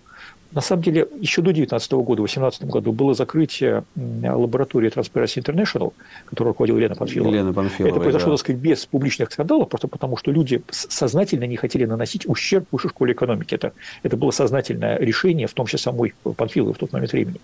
на 0.54 0.60
самом 0.60 0.82
деле, 0.82 1.08
еще 1.18 1.42
до 1.42 1.46
2019 1.46 1.92
года, 1.92 2.22
в 2.22 2.26
2018 2.26 2.64
году, 2.64 2.92
было 2.92 3.14
закрытие 3.14 3.84
лаборатории 3.96 4.90
Transparency 4.90 5.42
International, 5.42 5.92
которую 6.26 6.52
руководила 6.52 6.78
Лена 6.78 6.94
Панфилова. 6.94 7.32
Лена 7.32 7.52
Панфилова, 7.52 7.90
Это 7.90 8.00
произошло, 8.00 8.30
да. 8.30 8.36
так 8.36 8.40
сказать, 8.40 8.60
без 8.60 8.86
публичных 8.86 9.32
скандалов, 9.32 9.68
просто 9.68 9.88
потому 9.88 10.16
что 10.16 10.30
люди 10.30 10.62
сознательно 10.70 11.44
не 11.44 11.56
хотели 11.56 11.86
наносить 11.86 12.28
ущерб 12.28 12.66
высшей 12.70 12.90
школе 12.90 13.14
экономики. 13.14 13.54
Это, 13.54 13.72
это 14.04 14.16
было 14.16 14.30
сознательное 14.30 14.96
решение, 14.98 15.48
в 15.48 15.52
том 15.54 15.66
числе 15.66 15.80
самой 15.80 16.14
Панфиловой 16.22 16.74
в 16.74 16.78
тот 16.78 16.92
момент 16.92 17.12
времени. 17.12 17.40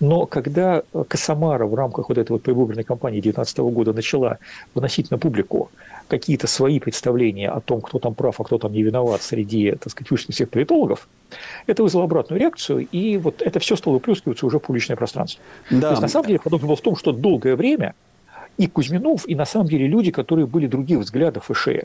Но 0.00 0.26
когда 0.26 0.82
Косомара 1.06 1.66
в 1.66 1.74
рамках 1.74 2.08
вот 2.08 2.18
этой 2.18 2.32
вот 2.32 2.42
предвыборной 2.42 2.82
кампании 2.84 3.20
2019 3.20 3.58
года 3.58 3.92
начала 3.92 4.38
выносить 4.74 5.10
на 5.12 5.18
публику 5.18 5.70
какие-то 6.08 6.46
свои 6.46 6.80
представления 6.80 7.50
о 7.50 7.60
том, 7.60 7.80
кто 7.80 7.98
там 7.98 8.14
прав, 8.14 8.40
а 8.40 8.44
кто 8.44 8.58
там 8.58 8.72
не 8.72 8.82
виноват 8.82 9.22
среди, 9.22 9.72
так 9.72 9.92
сказать, 9.92 10.28
всех 10.30 10.48
политологов, 10.48 11.06
это 11.66 11.82
вызвало 11.82 12.04
обратную 12.04 12.40
реакцию, 12.40 12.47
и 12.78 13.16
вот 13.16 13.42
это 13.42 13.58
все 13.60 13.76
стало 13.76 13.94
выплескиваться 13.94 14.46
уже 14.46 14.58
в 14.58 14.62
публичное 14.62 14.96
пространство. 14.96 15.42
Да. 15.70 15.80
То 15.80 15.90
есть, 15.90 16.02
на 16.02 16.08
самом 16.08 16.26
деле, 16.26 16.40
подобно 16.40 16.66
было 16.66 16.76
в 16.76 16.80
том, 16.80 16.96
что 16.96 17.12
долгое 17.12 17.56
время 17.56 17.94
и 18.56 18.66
Кузьминов, 18.66 19.28
и 19.28 19.34
на 19.34 19.44
самом 19.44 19.68
деле 19.68 19.86
люди, 19.86 20.10
которые 20.10 20.46
были 20.46 20.66
других 20.66 20.98
взглядов 20.98 21.50
и 21.50 21.54
шея, 21.54 21.84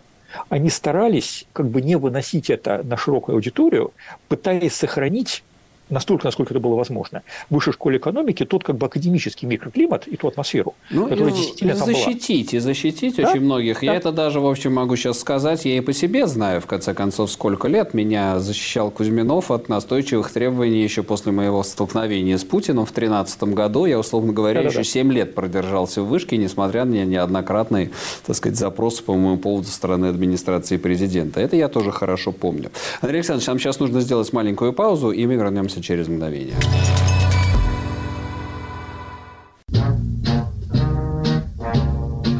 они 0.50 0.70
старались 0.70 1.46
как 1.54 1.68
бы 1.70 1.82
не 1.82 1.96
выносить 1.96 2.50
это 2.50 2.82
на 2.84 2.98
широкую 2.98 3.36
аудиторию, 3.36 3.94
пытаясь 4.28 4.74
сохранить 4.74 5.44
настолько, 5.90 6.26
насколько 6.26 6.54
это 6.54 6.60
было 6.60 6.76
возможно. 6.76 7.24
В 7.50 7.56
высшей 7.56 7.74
школе 7.74 7.98
экономики 7.98 8.46
тот 8.46 8.64
как 8.64 8.78
бы 8.78 8.86
академический 8.86 9.48
микроклимат 9.48 10.08
и 10.08 10.16
ту 10.16 10.28
атмосферу, 10.28 10.76
ну, 10.90 11.08
которая 11.08 11.34
действительно 11.34 11.76
там 11.76 11.86
защитить, 11.86 12.52
была. 12.52 12.58
и 12.58 12.60
защитить 12.60 13.16
да? 13.18 13.30
очень 13.30 13.42
многих. 13.42 13.80
Да. 13.82 13.86
Я 13.88 13.96
это 13.96 14.12
даже, 14.12 14.40
в 14.40 14.48
общем, 14.48 14.74
могу 14.74 14.96
сейчас 14.96 15.20
сказать, 15.20 15.66
я 15.66 15.78
и 15.78 15.82
по 15.82 15.94
себе 15.94 16.28
знаю, 16.28 16.62
в 16.62 16.66
конце 16.66 16.94
концов, 16.94 17.32
сколько 17.32 17.68
лет 17.68 17.94
меня 17.94 18.40
защищал 18.40 18.92
Кузьминов 18.92 19.52
от 19.52 19.70
настойчивых 19.70 20.32
требований 20.32 20.84
еще 20.84 21.04
после 21.04 21.32
моего 21.32 21.64
столкновения 21.64 22.38
с 22.38 22.44
Путиным 22.44 22.86
в 22.86 22.94
2013 22.94 23.44
году. 23.44 23.86
Я, 23.86 24.00
условно 24.00 24.34
говоря, 24.34 24.62
да, 24.62 24.68
еще 24.68 24.80
да. 24.80 24.84
7 24.84 25.12
лет 25.12 25.36
продержался 25.36 26.02
в 26.02 26.08
вышке, 26.08 26.38
несмотря 26.38 26.86
на 26.86 26.94
неоднократные, 27.06 27.92
так 28.26 28.36
сказать, 28.36 28.58
запросы 28.58 29.04
по 29.04 29.14
моему 29.14 29.38
поводу 29.38 29.68
со 29.68 29.74
стороны 29.74 30.08
администрации 30.08 30.78
президента. 30.78 31.40
Это 31.40 31.56
я 31.56 31.68
тоже 31.68 31.92
хорошо 31.92 32.32
помню. 32.32 32.72
Андрей 33.02 33.20
Александрович, 33.20 33.48
нам 33.48 33.60
сейчас 33.60 33.80
нужно 33.80 34.02
сделать 34.02 34.32
маленькую 34.34 34.74
паузу, 34.74 35.12
и 35.12 35.26
мы 35.26 35.38
вернемся 35.74 35.82
через 35.82 36.08
мгновение. 36.08 37.13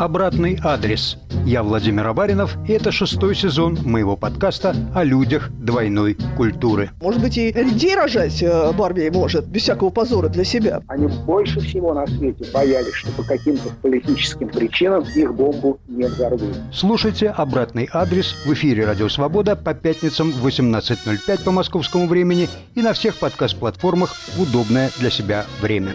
«Обратный 0.04 0.60
адрес». 0.62 1.18
Я 1.46 1.64
Владимир 1.64 2.06
Абаринов, 2.08 2.58
и 2.68 2.74
это 2.74 2.92
шестой 2.92 3.36
сезон 3.36 3.78
моего 3.86 4.18
подкаста 4.18 4.76
о 4.94 5.06
людях 5.06 5.50
двойной 5.52 6.18
культуры. 6.36 6.90
Может 7.02 7.22
быть, 7.22 7.38
и 7.38 7.54
людей 7.54 7.96
рожать 7.96 8.44
э, 8.44 8.74
Барби 8.74 9.10
может, 9.14 9.46
без 9.46 9.62
всякого 9.62 9.92
позора 9.92 10.28
для 10.28 10.44
себя. 10.44 10.82
Они 10.90 11.08
больше 11.08 11.62
всего 11.62 11.94
на 11.94 12.06
свете 12.06 12.46
боялись, 12.54 12.94
что 12.94 13.14
по 13.14 13.24
каким-то 13.24 13.70
политическим 13.82 14.50
причинам 14.50 15.06
их 15.16 15.34
бомбу 15.34 15.80
не 15.88 16.04
взорвут. 16.04 16.54
Слушайте 16.74 17.30
«Обратный 17.30 17.88
адрес» 17.94 18.34
в 18.46 18.52
эфире 18.52 18.86
«Радио 18.86 19.08
Свобода» 19.08 19.56
по 19.56 19.74
пятницам 19.74 20.32
в 20.32 20.46
18.05 20.46 21.46
по 21.46 21.52
московскому 21.52 22.08
времени 22.08 22.50
и 22.76 22.82
на 22.82 22.92
всех 22.92 23.16
подкаст-платформах 23.16 24.14
в 24.36 24.42
удобное 24.42 24.92
для 25.00 25.10
себя 25.10 25.46
время. 25.62 25.94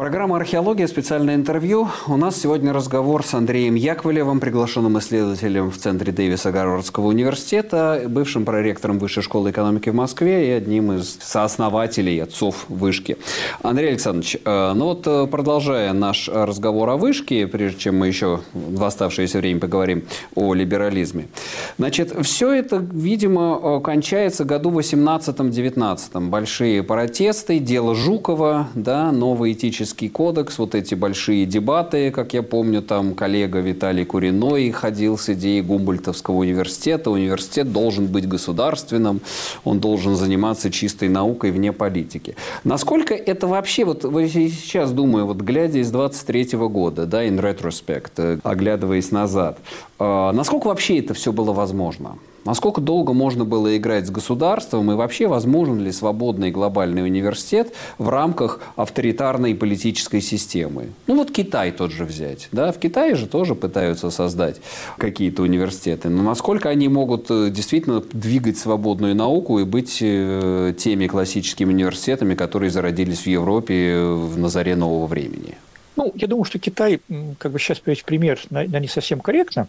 Программа 0.00 0.36
«Археология. 0.36 0.86
Специальное 0.86 1.34
интервью». 1.34 1.90
У 2.06 2.16
нас 2.16 2.40
сегодня 2.40 2.72
разговор 2.72 3.22
с 3.22 3.34
Андреем 3.34 3.74
Яковлевым, 3.74 4.40
приглашенным 4.40 4.98
исследователем 4.98 5.70
в 5.70 5.76
Центре 5.76 6.10
Дэвиса 6.10 6.52
Гарвардского 6.52 7.08
университета, 7.08 8.04
бывшим 8.08 8.46
проректором 8.46 8.98
Высшей 8.98 9.22
школы 9.22 9.50
экономики 9.50 9.90
в 9.90 9.94
Москве 9.94 10.48
и 10.48 10.50
одним 10.52 10.92
из 10.92 11.18
сооснователей, 11.20 12.22
отцов 12.22 12.64
Вышки. 12.70 13.18
Андрей 13.62 13.90
Александрович, 13.90 14.38
э, 14.42 14.72
ну 14.74 14.86
вот 14.86 15.06
э, 15.06 15.26
продолжая 15.26 15.92
наш 15.92 16.30
разговор 16.30 16.88
о 16.88 16.96
Вышке, 16.96 17.46
прежде 17.46 17.78
чем 17.78 17.98
мы 17.98 18.06
еще 18.06 18.40
в 18.54 18.82
оставшееся 18.82 19.36
время 19.36 19.60
поговорим 19.60 20.04
о 20.34 20.54
либерализме. 20.54 21.28
Значит, 21.76 22.14
все 22.22 22.54
это, 22.54 22.78
видимо, 22.78 23.60
э, 23.62 23.80
кончается 23.84 24.46
году 24.46 24.70
18-19. 24.70 26.30
Большие 26.30 26.82
протесты, 26.82 27.58
дело 27.58 27.94
Жукова, 27.94 28.68
да, 28.74 29.12
новый 29.12 29.52
этический 29.52 29.89
этический 29.90 30.08
кодекс, 30.08 30.58
вот 30.58 30.74
эти 30.74 30.94
большие 30.94 31.46
дебаты, 31.46 32.10
как 32.10 32.34
я 32.34 32.42
помню, 32.42 32.82
там 32.82 33.14
коллега 33.14 33.60
Виталий 33.60 34.04
Куриной 34.04 34.70
ходил 34.70 35.18
с 35.18 35.28
идеей 35.30 35.62
Гумбольтовского 35.62 36.36
университета. 36.36 37.10
Университет 37.10 37.72
должен 37.72 38.06
быть 38.06 38.28
государственным, 38.28 39.20
он 39.64 39.80
должен 39.80 40.16
заниматься 40.16 40.70
чистой 40.70 41.08
наукой 41.08 41.50
вне 41.50 41.72
политики. 41.72 42.36
Насколько 42.64 43.14
это 43.14 43.46
вообще, 43.46 43.84
вот 43.84 44.02
сейчас 44.02 44.92
думаю, 44.92 45.26
вот 45.26 45.38
глядя 45.38 45.78
из 45.78 45.90
23 45.90 46.56
-го 46.56 46.68
года, 46.68 47.06
да, 47.06 47.26
in 47.26 47.40
retrospect, 47.40 48.12
э, 48.16 48.38
оглядываясь 48.42 49.12
назад, 49.12 49.58
насколько 50.00 50.68
вообще 50.68 50.98
это 50.98 51.14
все 51.14 51.32
было 51.32 51.52
возможно? 51.52 52.16
Насколько 52.44 52.80
долго 52.80 53.12
можно 53.12 53.44
было 53.44 53.76
играть 53.76 54.06
с 54.06 54.10
государством 54.10 54.90
и 54.90 54.94
вообще 54.94 55.26
возможен 55.26 55.78
ли 55.80 55.92
свободный 55.92 56.50
глобальный 56.50 57.04
университет 57.04 57.74
в 57.98 58.08
рамках 58.08 58.60
авторитарной 58.76 59.54
политической 59.54 60.20
системы? 60.20 60.88
Ну 61.06 61.16
вот 61.16 61.30
Китай 61.30 61.70
тот 61.70 61.92
же 61.92 62.04
взять. 62.04 62.48
Да? 62.50 62.72
В 62.72 62.78
Китае 62.78 63.14
же 63.14 63.26
тоже 63.26 63.54
пытаются 63.54 64.10
создать 64.10 64.60
какие-то 64.96 65.42
университеты. 65.42 66.08
Но 66.08 66.22
насколько 66.22 66.70
они 66.70 66.88
могут 66.88 67.30
э, 67.30 67.50
действительно 67.50 68.00
двигать 68.00 68.56
свободную 68.56 69.14
науку 69.14 69.58
и 69.58 69.64
быть 69.64 69.98
э, 70.00 70.72
теми 70.78 71.08
классическими 71.08 71.72
университетами, 71.72 72.34
которые 72.34 72.70
зародились 72.70 73.20
в 73.20 73.26
Европе 73.26 74.00
в 74.00 74.38
назаре 74.38 74.76
нового 74.76 75.06
времени? 75.06 75.56
Ну, 76.00 76.12
я 76.14 76.28
думаю, 76.28 76.44
что 76.44 76.58
Китай, 76.58 76.98
как 77.38 77.52
бы 77.52 77.58
сейчас 77.58 77.78
привести 77.78 78.04
пример, 78.04 78.40
на, 78.48 78.64
на 78.64 78.80
не 78.80 78.88
совсем 78.88 79.20
корректно. 79.20 79.68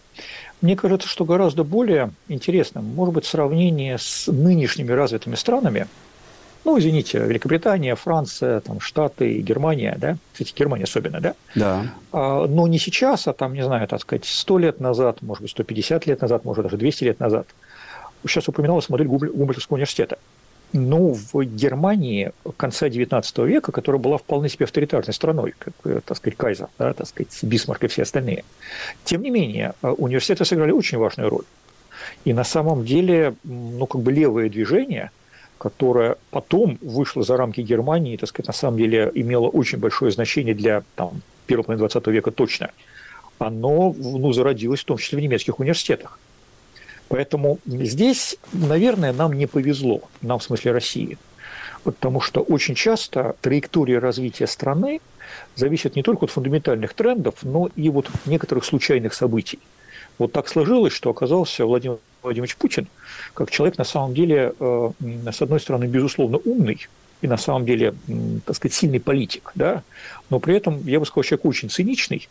Мне 0.62 0.78
кажется, 0.78 1.06
что 1.10 1.26
гораздо 1.26 1.66
более 1.66 2.12
интересным 2.30 2.86
может 2.86 3.14
быть 3.14 3.26
сравнение 3.26 3.98
с 3.98 4.28
нынешними 4.32 4.94
развитыми 4.94 5.36
странами, 5.36 5.88
ну, 6.64 6.80
извините, 6.80 7.18
Великобритания, 7.20 7.96
Франция, 7.96 8.62
там, 8.62 8.80
Штаты, 8.80 9.42
Германия, 9.42 9.98
да, 10.00 10.16
кстати, 10.32 10.54
Германия 10.56 10.86
особенно, 10.86 11.20
да? 11.20 11.34
Да. 11.54 11.86
А, 12.14 12.48
но 12.48 12.66
не 12.66 12.80
сейчас, 12.80 13.28
а 13.28 13.34
там, 13.34 13.54
не 13.54 13.66
знаю, 13.66 13.86
так 13.90 14.00
сказать, 14.00 14.24
100 14.24 14.58
лет 14.60 14.80
назад, 14.80 15.22
может 15.22 15.42
быть, 15.42 15.52
150 15.52 16.06
лет 16.06 16.22
назад, 16.22 16.46
может, 16.46 16.64
даже 16.64 16.78
200 16.78 17.04
лет 17.04 17.20
назад. 17.20 17.46
Сейчас 18.26 18.48
упоминалась 18.48 18.88
модель 18.88 19.08
Гумбольдтовского 19.08 19.76
университета 19.76 20.18
ну, 20.74 21.14
в 21.14 21.44
Германии 21.44 22.32
конца 22.58 22.88
XIX 22.88 23.48
века, 23.48 23.72
которая 23.72 24.02
была 24.02 24.18
вполне 24.18 24.50
себе 24.50 24.66
авторитарной 24.66 25.14
страной, 25.14 25.54
как, 25.58 26.04
так 26.04 26.18
сказать, 26.18 26.38
Кайзер, 26.38 26.68
да, 26.80 26.94
так 26.94 27.08
сказать, 27.08 27.38
Бисмарк 27.44 27.84
и 27.84 27.88
все 27.88 28.04
остальные. 28.04 28.44
Тем 29.04 29.22
не 29.22 29.30
менее, 29.30 29.74
э, 29.82 29.90
университеты 29.90 30.46
сыграли 30.46 30.72
очень 30.72 30.98
важную 30.98 31.30
роль. 31.30 31.46
И 32.26 32.34
на 32.34 32.44
самом 32.44 32.86
деле, 32.86 33.36
ну, 33.44 33.86
как 33.86 34.02
бы 34.02 34.12
левое 34.12 34.50
движение, 34.50 35.12
которое 35.58 36.16
потом 36.32 36.78
вышло 36.82 37.24
за 37.24 37.38
рамки 37.38 37.62
Германии, 37.62 38.18
так 38.18 38.30
сказать, 38.30 38.48
на 38.48 38.54
самом 38.54 38.78
деле 38.78 39.12
имело 39.14 39.48
очень 39.48 39.78
большое 39.78 40.12
значение 40.12 40.56
для 40.56 40.84
там, 40.96 41.22
первого 41.46 41.66
половины 41.66 41.86
XX 41.86 42.12
века 42.12 42.32
точно, 42.32 42.72
оно 43.38 43.94
ну, 43.98 44.34
зародилось 44.34 44.82
в 44.82 44.86
том 44.86 44.98
числе 44.98 45.20
в 45.20 45.22
немецких 45.22 45.60
университетах. 45.60 46.18
Поэтому 47.12 47.60
здесь, 47.66 48.38
наверное, 48.54 49.12
нам 49.12 49.34
не 49.34 49.46
повезло, 49.46 50.02
нам 50.22 50.40
в 50.40 50.44
смысле 50.44 50.72
России. 50.72 51.18
Потому 51.84 52.22
что 52.22 52.40
очень 52.42 52.74
часто 52.74 53.36
траектория 53.42 54.00
развития 54.00 54.48
страны 54.48 55.02
зависит 55.56 55.98
не 55.98 56.04
только 56.04 56.24
от 56.24 56.32
фундаментальных 56.32 56.94
трендов, 56.94 57.36
но 57.44 57.70
и 57.76 57.90
вот 57.90 58.10
некоторых 58.26 58.64
случайных 58.64 59.14
событий. 59.14 59.60
Вот 60.20 60.32
так 60.32 60.48
сложилось, 60.48 60.94
что 60.94 61.10
оказался 61.10 61.66
Владимир 61.66 61.98
Владимирович 62.24 62.56
Путин 62.56 62.88
как 63.34 63.52
человек, 63.52 63.78
на 63.78 63.84
самом 63.84 64.14
деле, 64.14 64.54
э, 64.58 64.92
с 65.34 65.42
одной 65.42 65.60
стороны, 65.60 65.86
безусловно, 65.86 66.38
умный, 66.38 66.88
и 67.22 67.28
на 67.28 67.38
самом 67.38 67.66
деле, 67.66 67.94
так 68.46 68.56
сказать, 68.56 68.74
сильный 68.74 69.02
политик, 69.02 69.52
да, 69.54 69.84
но 70.30 70.40
при 70.40 70.56
этом, 70.56 70.82
я 70.88 71.00
бы 71.00 71.06
сказал, 71.06 71.24
человек 71.24 71.46
очень 71.46 71.70
циничный, 71.70 72.30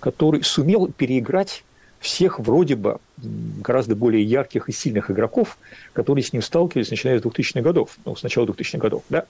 который 0.00 0.42
сумел 0.42 0.88
переиграть 0.88 1.62
всех 2.00 2.40
вроде 2.40 2.76
бы 2.76 2.98
гораздо 3.18 3.94
более 3.94 4.24
ярких 4.24 4.68
и 4.68 4.72
сильных 4.72 5.10
игроков, 5.10 5.58
которые 5.92 6.24
с 6.24 6.32
ним 6.32 6.42
сталкивались, 6.42 6.90
начиная 6.90 7.20
с 7.20 7.22
2000-х 7.22 7.60
годов, 7.60 7.96
ну, 8.06 8.16
с 8.16 8.22
начала 8.22 8.46
2000-х 8.46 8.78
годов, 8.78 9.02
да. 9.10 9.26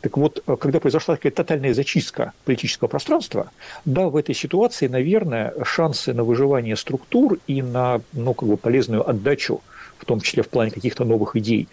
Так 0.00 0.16
вот, 0.16 0.42
э, 0.46 0.56
когда 0.56 0.80
произошла 0.80 1.16
такая 1.16 1.30
тотальная 1.30 1.74
зачистка 1.74 2.32
политического 2.46 2.88
пространства, 2.88 3.50
да, 3.84 4.08
в 4.08 4.16
этой 4.16 4.34
ситуации, 4.34 4.88
наверное, 4.88 5.52
шансы 5.62 6.14
на 6.14 6.24
выживание 6.24 6.74
структур 6.74 7.38
и 7.46 7.60
на, 7.60 8.00
ну, 8.14 8.32
как 8.32 8.48
бы 8.48 8.56
полезную 8.56 9.08
отдачу, 9.08 9.60
в 9.98 10.06
том 10.06 10.22
числе 10.22 10.42
в 10.42 10.48
плане 10.48 10.70
каких-то 10.70 11.04
новых 11.04 11.36
идей 11.36 11.68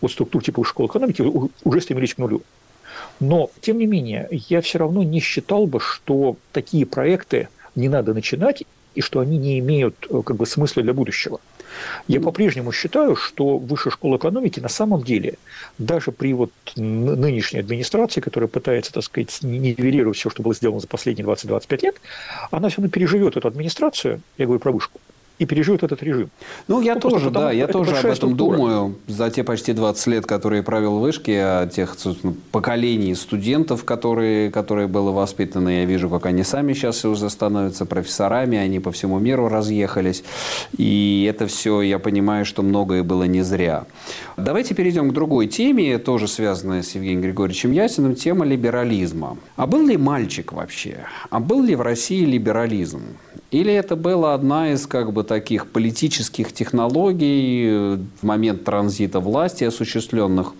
от 0.00 0.10
структур 0.10 0.42
типа 0.42 0.64
школ 0.64 0.88
экономики, 0.88 1.22
уже 1.62 1.80
стремились 1.80 2.14
к 2.14 2.18
нулю. 2.18 2.42
Но, 3.20 3.50
тем 3.60 3.78
не 3.78 3.86
менее, 3.86 4.28
я 4.30 4.60
все 4.60 4.78
равно 4.78 5.04
не 5.04 5.20
считал 5.20 5.66
бы, 5.66 5.78
что 5.78 6.36
такие 6.52 6.84
проекты 6.84 7.48
не 7.76 7.88
надо 7.88 8.12
начинать 8.12 8.64
и 8.98 9.00
что 9.00 9.20
они 9.20 9.38
не 9.38 9.60
имеют 9.60 9.94
э, 10.10 10.22
как 10.26 10.36
бы, 10.36 10.44
смысла 10.44 10.82
для 10.82 10.92
будущего. 10.92 11.38
Я 12.08 12.20
по-прежнему 12.20 12.72
считаю, 12.72 13.14
что 13.14 13.56
высшая 13.56 13.90
школа 13.90 14.16
экономики 14.16 14.58
на 14.58 14.68
самом 14.68 15.04
деле, 15.04 15.34
даже 15.78 16.10
при 16.10 16.32
вот 16.32 16.50
нынешней 16.74 17.60
администрации, 17.60 18.20
которая 18.20 18.48
пытается, 18.48 18.92
так 18.92 19.04
сказать, 19.04 19.38
нивелировать 19.42 20.16
все, 20.16 20.30
что 20.30 20.42
было 20.42 20.52
сделано 20.52 20.80
за 20.80 20.88
последние 20.88 21.24
20-25 21.28 21.82
лет, 21.82 22.00
она 22.50 22.70
все 22.70 22.78
равно 22.78 22.90
переживет 22.90 23.36
эту 23.36 23.46
администрацию, 23.46 24.20
я 24.36 24.46
говорю 24.46 24.58
про 24.58 24.72
вышку, 24.72 25.00
и 25.38 25.46
переживет 25.46 25.82
этот 25.82 26.02
режим. 26.02 26.30
Ну, 26.66 26.80
я 26.80 26.94
ну, 26.94 27.00
тоже, 27.00 27.30
да, 27.30 27.52
я 27.52 27.66
тоже 27.66 27.92
об 27.92 27.98
этом 27.98 28.14
структура. 28.14 28.56
думаю. 28.56 28.94
За 29.06 29.30
те 29.30 29.44
почти 29.44 29.72
20 29.72 30.06
лет, 30.08 30.26
которые 30.26 30.62
правил 30.62 30.98
вышки, 30.98 31.30
о 31.30 31.66
тех 31.66 31.96
поколений 32.50 33.14
студентов, 33.14 33.84
которые, 33.84 34.50
которые 34.50 34.88
было 34.88 35.12
воспитаны, 35.12 35.80
я 35.80 35.84
вижу, 35.84 36.10
как 36.10 36.26
они 36.26 36.42
сами 36.42 36.72
сейчас 36.72 37.04
уже 37.04 37.30
становятся 37.30 37.86
профессорами, 37.86 38.58
они 38.58 38.80
по 38.80 38.90
всему 38.90 39.18
миру 39.18 39.48
разъехались. 39.48 40.24
И 40.76 41.26
это 41.30 41.46
все, 41.46 41.82
я 41.82 41.98
понимаю, 41.98 42.44
что 42.44 42.62
многое 42.62 43.02
было 43.02 43.24
не 43.24 43.42
зря. 43.42 43.86
Давайте 44.36 44.74
перейдем 44.74 45.10
к 45.10 45.12
другой 45.12 45.46
теме, 45.46 45.98
тоже 45.98 46.26
связанной 46.26 46.82
с 46.82 46.94
Евгением 46.94 47.22
Григорьевичем 47.22 47.72
Ясиным, 47.72 48.14
тема 48.14 48.44
либерализма. 48.44 49.36
А 49.56 49.66
был 49.66 49.86
ли 49.86 49.96
мальчик 49.96 50.52
вообще? 50.52 50.98
А 51.30 51.40
был 51.40 51.62
ли 51.62 51.74
в 51.74 51.80
России 51.80 52.24
либерализм? 52.24 53.02
Или 53.50 53.72
это 53.72 53.96
была 53.96 54.34
одна 54.34 54.72
из 54.72 54.86
как 54.86 55.12
бы 55.12 55.24
таких 55.28 55.70
политических 55.70 56.52
технологий 56.52 57.96
в 58.20 58.22
момент 58.22 58.64
транзита 58.64 59.20
власти 59.20 59.64
осуществленных? 59.64 60.54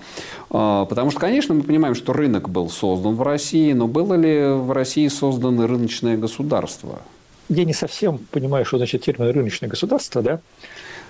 А, 0.51 0.85
потому 0.85 1.11
что, 1.11 1.19
конечно, 1.19 1.55
мы 1.55 1.63
понимаем, 1.63 1.95
что 1.97 2.13
рынок 2.13 2.49
был 2.49 2.71
создан 2.71 3.17
в 3.17 3.23
России, 3.23 3.73
но 3.73 3.89
было 3.89 4.15
ли 4.15 4.53
в 4.53 4.71
России 4.71 5.09
создано 5.09 5.67
рыночное 5.67 6.17
государство? 6.17 7.01
я 7.49 7.65
не 7.65 7.73
совсем 7.73 8.19
понимаю, 8.31 8.65
что 8.65 8.77
значит 8.77 9.03
термин 9.03 9.31
«рыночное 9.31 9.69
государство», 9.69 10.23
да, 10.23 10.41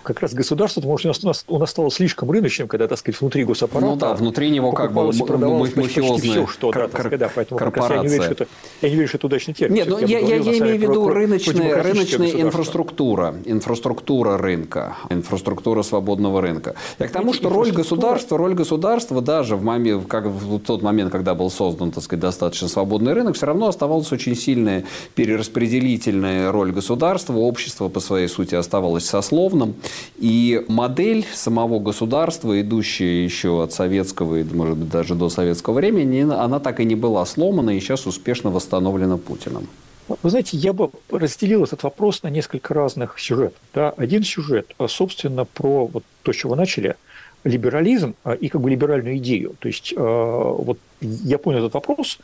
как 0.03 0.21
раз 0.21 0.35
государство, 0.35 0.81
может, 0.81 1.25
у 1.25 1.27
нас, 1.27 1.45
у 1.49 1.59
нас 1.59 1.71
стало 1.71 1.91
слишком 1.91 2.31
рыночным, 2.31 2.69
когда, 2.69 2.89
так 2.89 2.99
сказать, 2.99 3.21
внутри 3.21 3.45
госаппарата. 3.45 3.91
Ну 3.91 3.97
да, 3.97 4.15
внутри 4.15 4.51
него 4.51 4.73
как 4.73 4.93
бы 4.93 5.05
мафиозное 5.07 6.19
все, 6.19 6.47
что, 6.47 6.73
да, 6.73 6.89
сказать, 6.89 7.19
да, 7.19 7.31
поэтому 7.35 7.59
корпорация. 7.59 7.97
Я 7.97 8.03
не, 8.03 8.09
верю, 8.09 8.23
что 8.23 8.33
это, 8.33 8.47
я 8.83 8.89
не 8.89 8.95
верю, 8.97 9.09
что 9.09 9.17
это 9.19 9.27
удачный 9.27 9.55
термин. 9.55 9.75
Нет, 9.77 9.89
ну, 9.89 9.99
я, 9.99 10.19
я, 10.19 10.37
я 10.37 10.59
имею 10.59 10.79
в 10.79 10.81
виду 10.83 11.09
рыночная, 11.09 11.83
рыночная 11.83 12.31
инфраструктура, 12.31 13.35
инфраструктура 13.45 14.39
рынка, 14.39 14.97
инфраструктура 15.11 15.83
свободного 15.83 16.41
рынка. 16.41 16.75
Я 16.99 17.09
к 17.09 17.13
тому, 17.13 17.33
что 17.33 17.49
роль 17.49 17.73
государства, 17.73 18.39
роль 18.39 18.55
государства 18.55 19.21
даже 19.21 19.57
в, 19.57 19.63
момент, 19.63 20.07
как 20.07 20.27
в 20.27 20.59
тот 20.61 20.83
момент, 20.83 21.13
когда 21.13 21.35
был 21.35 21.51
создан, 21.51 21.91
так 21.91 22.05
сказать, 22.05 22.21
достаточно 22.21 22.69
свободный 22.69 23.13
рынок, 23.13 23.37
все 23.37 23.47
равно 23.47 23.69
оставалась 23.69 24.11
очень 24.13 24.37
сильная 24.37 24.85
перераспределительная 25.15 26.53
роль 26.53 26.73
государства, 26.73 27.35
общество 27.35 27.89
по 27.89 28.01
своей 28.01 28.29
сути 28.29 28.55
оставалось 28.55 29.05
сословным. 29.05 29.75
И 30.18 30.64
модель 30.68 31.27
самого 31.33 31.79
государства, 31.79 32.61
идущая 32.61 33.24
еще 33.24 33.62
от 33.62 33.72
советского 33.72 34.37
и, 34.37 34.44
может 34.44 34.77
быть, 34.77 34.90
даже 34.90 35.14
до 35.14 35.29
советского 35.29 35.74
времени, 35.74 36.20
она 36.20 36.61
так 36.61 36.81
и 36.81 36.85
не 36.85 36.94
была 36.94 37.24
сломана 37.27 37.77
и 37.77 37.81
сейчас 37.81 38.07
успешно 38.07 38.51
восстановлена 38.51 39.16
Путиным. 39.16 39.68
Вы 40.22 40.31
знаете, 40.31 40.57
я 40.57 40.72
бы 40.72 40.90
разделил 41.11 41.64
этот 41.64 41.83
вопрос 41.83 42.22
на 42.22 42.29
несколько 42.29 42.72
разных 42.72 43.18
сюжетов. 43.18 43.61
Да? 43.74 43.90
Один 43.90 44.22
сюжет, 44.24 44.74
а, 44.79 44.88
собственно, 44.88 45.44
про 45.44 45.87
вот 45.87 46.05
то, 46.22 46.33
с 46.33 46.37
чего 46.37 46.55
начали, 46.55 46.96
либерализм 47.44 48.14
а, 48.24 48.33
и 48.33 48.48
как 48.48 48.61
бы 48.61 48.70
либеральную 48.70 49.18
идею. 49.18 49.55
То 49.59 49.68
есть 49.68 49.92
а, 49.96 50.53
вот 50.53 50.79
я 51.01 51.38
понял 51.38 51.59
этот 51.59 51.74
вопрос 51.74 52.18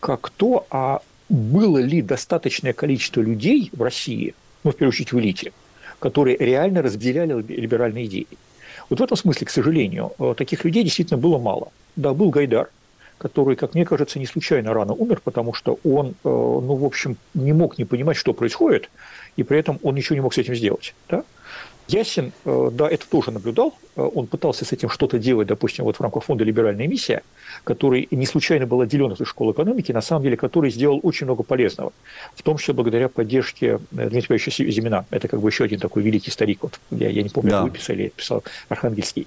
как 0.00 0.30
то, 0.30 0.66
а 0.70 1.00
было 1.28 1.78
ли 1.78 2.02
достаточное 2.02 2.74
количество 2.74 3.22
людей 3.22 3.70
в 3.72 3.82
России, 3.82 4.34
ну, 4.64 4.72
в 4.72 4.76
первую 4.76 4.90
очередь 4.90 5.12
в 5.12 5.18
элите, 5.18 5.52
которые 6.02 6.36
реально 6.36 6.82
разделяли 6.82 7.40
либеральные 7.48 8.06
идеи. 8.06 8.26
Вот 8.90 8.98
в 8.98 9.02
этом 9.02 9.16
смысле, 9.16 9.46
к 9.46 9.50
сожалению, 9.50 10.10
э, 10.18 10.34
таких 10.36 10.64
людей 10.64 10.82
действительно 10.82 11.16
было 11.16 11.38
мало. 11.38 11.68
Да, 11.94 12.12
был 12.12 12.30
Гайдар, 12.30 12.68
который, 13.18 13.54
как 13.54 13.74
мне 13.74 13.84
кажется, 13.84 14.18
не 14.18 14.26
случайно 14.26 14.74
рано 14.74 14.94
умер, 14.94 15.20
потому 15.22 15.54
что 15.54 15.78
он, 15.84 16.08
э, 16.08 16.12
ну, 16.24 16.74
в 16.74 16.84
общем, 16.84 17.16
не 17.34 17.52
мог 17.52 17.78
не 17.78 17.84
понимать, 17.84 18.16
что 18.16 18.32
происходит, 18.32 18.90
и 19.36 19.44
при 19.44 19.56
этом 19.60 19.78
он 19.84 19.94
ничего 19.94 20.16
не 20.16 20.22
мог 20.22 20.34
с 20.34 20.38
этим 20.38 20.56
сделать. 20.56 20.92
Да? 21.08 21.22
Ясин, 21.88 22.32
э, 22.44 22.70
да, 22.72 22.88
это 22.88 23.08
тоже 23.08 23.30
наблюдал. 23.30 23.74
Э, 23.96 24.08
он 24.14 24.26
пытался 24.26 24.64
с 24.64 24.72
этим 24.72 24.88
что-то 24.88 25.18
делать, 25.18 25.48
допустим, 25.48 25.84
вот 25.84 25.96
в 25.96 26.00
рамках 26.00 26.24
фонда 26.24 26.44
«Либеральная 26.44 26.86
миссия», 26.86 27.22
который 27.64 28.08
не 28.10 28.26
случайно 28.26 28.66
был 28.66 28.80
отделен 28.80 29.12
от 29.12 29.26
школы 29.26 29.52
экономики, 29.52 29.92
на 29.92 30.00
самом 30.00 30.22
деле, 30.22 30.36
который 30.36 30.70
сделал 30.70 31.00
очень 31.02 31.26
много 31.26 31.42
полезного, 31.42 31.92
в 32.34 32.42
том 32.42 32.58
числе 32.58 32.74
благодаря 32.74 33.08
поддержке 33.08 33.66
э, 33.66 33.78
Дмитрия 33.90 34.28
Павловича 34.28 34.50
Зимина. 34.50 35.06
Это 35.10 35.28
как 35.28 35.40
бы 35.40 35.48
еще 35.48 35.64
один 35.64 35.80
такой 35.80 36.02
великий 36.02 36.30
старик. 36.30 36.60
Вот 36.62 36.80
я, 36.90 37.08
я 37.08 37.22
не 37.22 37.28
помню, 37.28 37.50
да. 37.50 37.62
вы 37.62 37.70
писали, 37.70 38.12
писал 38.14 38.44
Архангельский. 38.68 39.26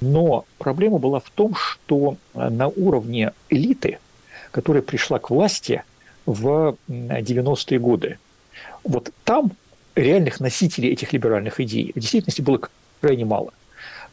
Но 0.00 0.44
проблема 0.58 0.98
была 0.98 1.20
в 1.20 1.30
том, 1.30 1.54
что 1.54 2.16
на 2.34 2.68
уровне 2.68 3.32
элиты, 3.50 3.98
которая 4.50 4.82
пришла 4.82 5.18
к 5.18 5.30
власти 5.30 5.82
в 6.24 6.76
90-е 6.88 7.78
годы, 7.78 8.18
вот 8.84 9.10
там 9.24 9.52
реальных 9.96 10.40
носителей 10.40 10.92
этих 10.92 11.12
либеральных 11.12 11.58
идей 11.58 11.92
в 11.94 11.98
действительности 11.98 12.42
было 12.42 12.60
крайне 13.00 13.24
мало. 13.24 13.52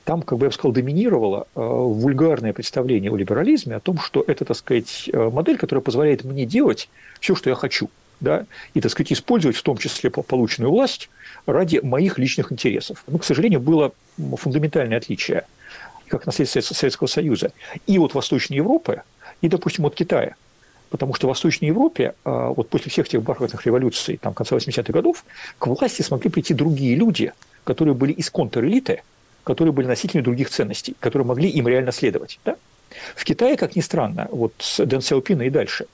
Там, 0.05 0.21
как 0.21 0.37
бы 0.37 0.45
я 0.45 0.49
бы 0.49 0.53
сказал, 0.53 0.73
доминировало 0.73 1.47
э, 1.55 1.59
вульгарное 1.61 2.51
представление 2.51 3.11
о 3.11 3.15
либерализме, 3.15 3.75
о 3.75 3.79
том, 3.79 3.99
что 3.99 4.23
это, 4.25 4.43
так 4.43 4.57
сказать, 4.57 5.09
э, 5.11 5.29
модель, 5.29 5.57
которая 5.57 5.81
позволяет 5.81 6.23
мне 6.23 6.45
делать 6.45 6.89
все, 7.21 7.35
что 7.35 7.49
я 7.49 7.55
хочу, 7.55 7.89
да, 8.19 8.45
и, 8.73 8.81
так 8.81 8.91
сказать, 8.91 9.13
использовать 9.13 9.55
в 9.55 9.63
том 9.63 9.77
числе 9.77 10.09
полученную 10.09 10.71
власть 10.71 11.09
ради 11.45 11.77
моих 11.77 12.17
личных 12.17 12.51
интересов. 12.51 13.03
Ну, 13.07 13.17
к 13.17 13.23
сожалению, 13.23 13.61
было 13.61 13.93
фундаментальное 14.17 14.97
отличие, 14.97 15.45
как 16.07 16.25
наследство 16.25 16.73
Советского 16.73 17.07
Союза, 17.07 17.53
и 17.87 17.97
от 17.97 18.13
Восточной 18.13 18.57
Европы, 18.57 19.03
и, 19.41 19.47
допустим, 19.47 19.85
от 19.85 19.95
Китая– 19.95 20.35
потому 20.93 21.15
что 21.15 21.25
в 21.25 21.29
Восточной 21.29 21.69
Европе 21.69 22.13
а, 22.23 22.49
вот 22.49 22.69
после 22.69 22.91
всех 22.91 23.09
тех 23.09 23.23
бархатных 23.23 23.65
революций 23.65 24.17
там, 24.17 24.35
конца 24.35 24.55
80-х 24.55 24.93
годов 24.93 25.25
к 25.57 25.65
власти 25.65 26.03
смогли 26.03 26.29
прийти 26.29 26.53
другие 26.53 26.95
люди, 26.95 27.33
которые 27.63 27.95
были 27.95 28.11
из 28.11 28.29
контрэлиты, 28.29 29.01
которые 29.43 29.73
были 29.73 29.87
носителями 29.87 30.23
других 30.23 30.51
ценностей, 30.51 30.95
которые 30.99 31.25
могли 31.25 31.49
им 31.49 31.67
реально 31.67 31.91
следовать. 31.91 32.39
Да? 32.45 32.57
В 33.15 33.23
Китае, 33.23 33.57
как 33.57 33.75
ни 33.75 33.81
странно, 33.81 34.27
вот 34.29 34.53
с 34.59 34.85
Дэн 34.85 35.01
Сяопина 35.01 35.41
и 35.41 35.49
дальше, 35.49 35.87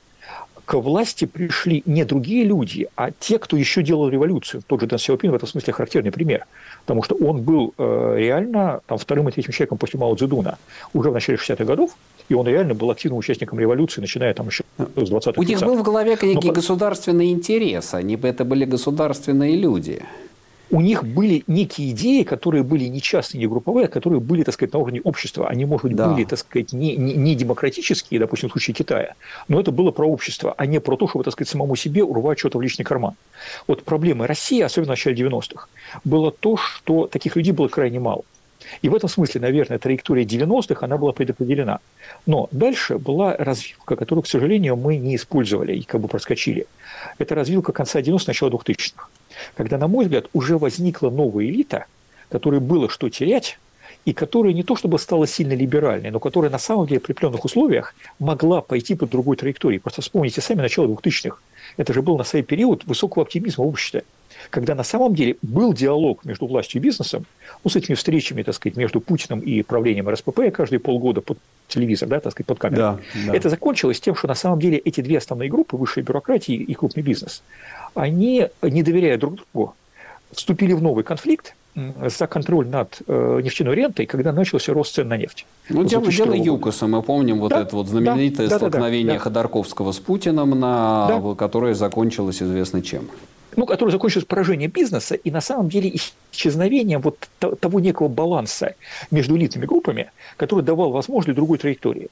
к 0.66 0.74
власти 0.74 1.24
пришли 1.24 1.82
не 1.86 2.04
другие 2.04 2.44
люди, 2.44 2.90
а 2.98 3.12
те, 3.12 3.40
кто 3.40 3.56
еще 3.56 3.82
делал 3.82 4.10
революцию. 4.10 4.64
Тот 4.68 4.82
же 4.82 4.88
Дэн 4.88 5.00
Сяопин 5.00 5.32
в 5.32 5.36
этом 5.36 5.48
смысле 5.48 5.72
характерный 5.72 6.12
пример, 6.12 6.46
потому 6.82 7.04
что 7.04 7.16
он 7.16 7.42
был 7.42 7.74
э, 7.78 8.16
реально 8.18 8.82
там, 8.86 8.98
вторым 8.98 9.30
и 9.30 9.32
третьим 9.32 9.54
человеком 9.54 9.78
после 9.78 9.98
Мао 9.98 10.14
Цзэдуна 10.14 10.58
уже 10.94 11.10
в 11.10 11.14
начале 11.14 11.38
60-х 11.38 11.64
годов, 11.64 11.96
и 12.30 12.34
он 12.34 12.48
реально 12.48 12.76
был 12.76 12.90
активным 12.92 13.20
участником 13.20 13.60
революции, 13.60 14.02
начиная 14.02 14.34
там 14.34 14.48
еще 14.48 14.64
с 14.78 15.12
20-х 15.12 15.34
У 15.36 15.44
них 15.44 15.60
был 15.60 15.76
в 15.76 15.84
голове 15.84 16.18
некий 16.22 16.48
Но... 16.48 16.54
государственный 16.54 17.32
интерес, 17.32 17.94
они 17.94 18.16
бы 18.16 18.28
это 18.28 18.46
были 18.46 18.66
государственные 18.66 19.56
люди 19.58 20.02
у 20.72 20.82
них 20.82 21.04
были 21.04 21.44
некие 21.48 21.92
идеи, 21.92 22.24
которые 22.24 22.64
были 22.64 22.86
не 22.86 23.02
частные, 23.02 23.40
не 23.40 23.48
групповые, 23.48 23.86
а 23.86 23.90
которые 23.90 24.20
были, 24.20 24.44
так 24.44 24.54
сказать, 24.54 24.74
на 24.74 24.80
уровне 24.80 25.02
общества. 25.02 25.48
Они, 25.48 25.66
может 25.66 25.84
быть, 25.84 25.96
да. 25.96 26.10
были, 26.10 26.26
так 26.26 26.40
сказать, 26.40 26.74
не, 26.74 26.96
не, 26.96 27.14
не 27.14 27.36
демократические, 27.36 28.20
допустим, 28.20 28.50
в 28.50 28.52
случае 28.52 28.76
Китая, 28.76 29.16
но 29.48 29.60
это 29.60 29.72
было 29.72 29.92
про 29.92 30.08
общество, 30.08 30.54
а 30.58 30.66
не 30.66 30.80
про 30.80 30.96
то, 30.96 31.08
чтобы, 31.08 31.24
так 31.24 31.34
сказать, 31.34 31.50
самому 31.50 31.76
себе 31.76 32.04
урвать 32.04 32.40
что-то 32.40 32.58
в 32.58 32.62
личный 32.62 32.86
карман. 32.86 33.16
Вот 33.68 33.84
проблема 33.84 34.28
России, 34.28 34.62
особенно 34.62 34.88
в 34.88 34.90
начале 34.90 35.16
90-х, 35.16 35.68
было 36.04 36.32
то, 36.32 36.58
что 36.58 37.08
таких 37.08 37.36
людей 37.36 37.52
было 37.52 37.68
крайне 37.68 38.00
мало. 38.00 38.24
И 38.82 38.90
в 38.90 38.96
этом 38.96 39.10
смысле, 39.10 39.42
наверное, 39.42 39.80
траектория 39.80 40.24
90-х, 40.24 40.86
она 40.86 40.98
была 40.98 41.12
предопределена. 41.12 41.80
Но 42.26 42.48
дальше 42.52 42.98
была 42.98 43.36
развилка, 43.38 43.96
которую, 43.96 44.24
к 44.24 44.28
сожалению, 44.28 44.76
мы 44.76 44.98
не 44.98 45.16
использовали 45.16 45.76
и 45.76 45.84
как 45.84 46.02
бы 46.02 46.08
проскочили. 46.08 46.68
Это 47.18 47.36
развилка 47.36 47.72
конца 47.72 48.02
90-х, 48.02 48.26
начала 48.28 48.50
2000-х. 48.50 49.08
Когда, 49.56 49.78
на 49.78 49.88
мой 49.88 50.06
взгляд, 50.06 50.26
уже 50.34 50.58
возникла 50.58 51.10
новая 51.10 51.46
элита, 51.46 51.86
которой 52.30 52.60
было 52.60 52.90
что 52.90 53.10
терять, 53.10 53.60
и 54.06 54.14
которая 54.14 54.54
не 54.54 54.64
то 54.64 54.76
чтобы 54.76 54.98
стала 54.98 55.28
сильно 55.28 55.54
либеральной, 55.54 56.10
но 56.10 56.20
которая 56.20 56.50
на 56.50 56.58
самом 56.58 56.88
деле 56.88 57.00
при 57.00 57.12
определенных 57.12 57.46
условиях 57.46 57.94
могла 58.18 58.62
пойти 58.62 58.96
по 58.96 59.06
другой 59.06 59.36
траектории. 59.36 59.78
Просто 59.78 60.02
вспомните 60.02 60.42
сами 60.42 60.62
начало 60.62 60.88
2000-х. 60.88 61.38
Это 61.78 61.94
же 61.94 62.02
был 62.02 62.18
на 62.18 62.24
самый 62.24 62.44
период 62.44 62.86
высокого 62.86 63.24
оптимизма 63.24 63.66
в 63.66 63.68
обществе 63.68 64.04
когда 64.50 64.76
на 64.76 64.84
самом 64.84 65.16
деле 65.16 65.38
был 65.42 65.74
диалог 65.74 66.26
между 66.26 66.48
властью 66.48 66.82
и 66.82 66.84
бизнесом, 66.84 67.26
ну, 67.64 67.70
с 67.70 67.76
этими 67.76 67.96
встречами, 67.96 68.44
так 68.44 68.56
сказать, 68.56 68.78
между 68.78 69.02
Путиным 69.02 69.40
и 69.40 69.62
правлением 69.62 70.10
РСПП 70.10 70.52
каждые 70.54 70.80
полгода 70.80 71.22
под 71.22 71.38
телевизор, 71.68 72.10
да, 72.10 72.20
так 72.20 72.32
сказать, 72.32 72.48
под 72.48 72.60
камеру. 72.60 72.78
Да, 72.78 73.00
да. 73.28 73.36
Это 73.36 73.50
закончилось 73.50 74.00
тем, 74.00 74.16
что 74.16 74.28
на 74.28 74.36
самом 74.36 74.60
деле 74.60 74.78
эти 74.78 75.02
две 75.02 75.18
основные 75.18 75.50
группы, 75.50 75.78
высшая 75.78 76.02
бюрократия 76.02 76.56
и 76.56 76.74
крупный 76.74 77.04
бизнес, 77.04 77.44
они, 77.96 78.48
не 78.62 78.84
доверяя 78.84 79.18
друг 79.18 79.36
другу, 79.36 79.76
вступили 80.32 80.74
в 80.74 80.82
новый 80.82 81.04
конфликт, 81.04 81.56
за 82.06 82.28
контроль 82.28 82.68
над 82.68 83.02
э, 83.08 83.42
нефтяной 83.42 83.76
рентой, 83.76 84.06
когда 84.06 84.34
начался 84.34 84.74
рост 84.74 84.94
цен 84.96 85.08
на 85.08 85.16
нефть. 85.16 85.46
Ну, 85.70 85.86
дело, 85.86 86.12
дело 86.12 86.34
ЮКОСа. 86.34 86.88
Мы 86.88 87.02
помним 87.02 87.40
вот 87.40 87.52
да, 87.52 87.62
это 87.62 87.76
вот 87.76 87.88
знаменитое 87.88 88.50
да, 88.50 88.58
столкновение 88.58 89.14
да, 89.14 89.14
да, 89.14 89.20
Ходорковского 89.20 89.92
с 89.94 90.00
Путиным, 90.00 90.60
на, 90.60 91.08
да. 91.08 91.36
которое 91.36 91.76
закончилось 91.76 92.42
известно 92.42 92.82
чем 92.82 93.04
ну, 93.56 93.66
который 93.66 93.92
закончился 93.92 94.28
поражением 94.28 94.72
бизнеса 94.72 95.16
и 95.16 95.32
на 95.32 95.42
самом 95.42 95.70
деле 95.70 95.92
исчезновением 96.32 97.02
вот 97.02 97.28
того 97.40 97.80
некого 97.80 98.08
баланса 98.08 98.76
между 99.12 99.38
элитными 99.38 99.66
группами, 99.66 100.12
который 100.38 100.64
давал 100.64 100.92
возможность 100.92 101.36
другой 101.36 101.58
траектории. 101.58 102.10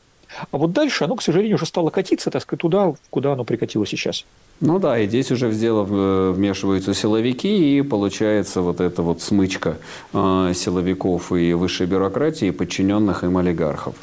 А 0.52 0.58
вот 0.58 0.74
дальше 0.74 1.04
оно, 1.04 1.16
к 1.16 1.22
сожалению, 1.22 1.56
уже 1.56 1.66
стало 1.66 1.90
катиться, 1.90 2.30
так 2.30 2.42
сказать, 2.42 2.62
туда, 2.62 2.94
куда 3.10 3.34
оно 3.34 3.44
прикатило 3.44 3.86
сейчас. 3.86 4.26
Ну 4.60 4.80
да, 4.80 4.98
и 4.98 5.08
здесь 5.08 5.32
уже 5.32 5.50
в 5.50 5.60
дело 5.60 5.84
вмешиваются 5.84 6.96
силовики, 6.96 7.78
и 7.78 7.82
получается 7.84 8.62
вот 8.62 8.82
эта 8.82 9.04
вот 9.04 9.22
смычка 9.22 9.78
э, 10.14 10.52
силовиков 10.56 11.32
и 11.32 11.54
высшей 11.54 11.86
бюрократии, 11.86 12.50
подчиненных 12.50 13.24
им 13.24 13.38
олигархов. 13.38 13.94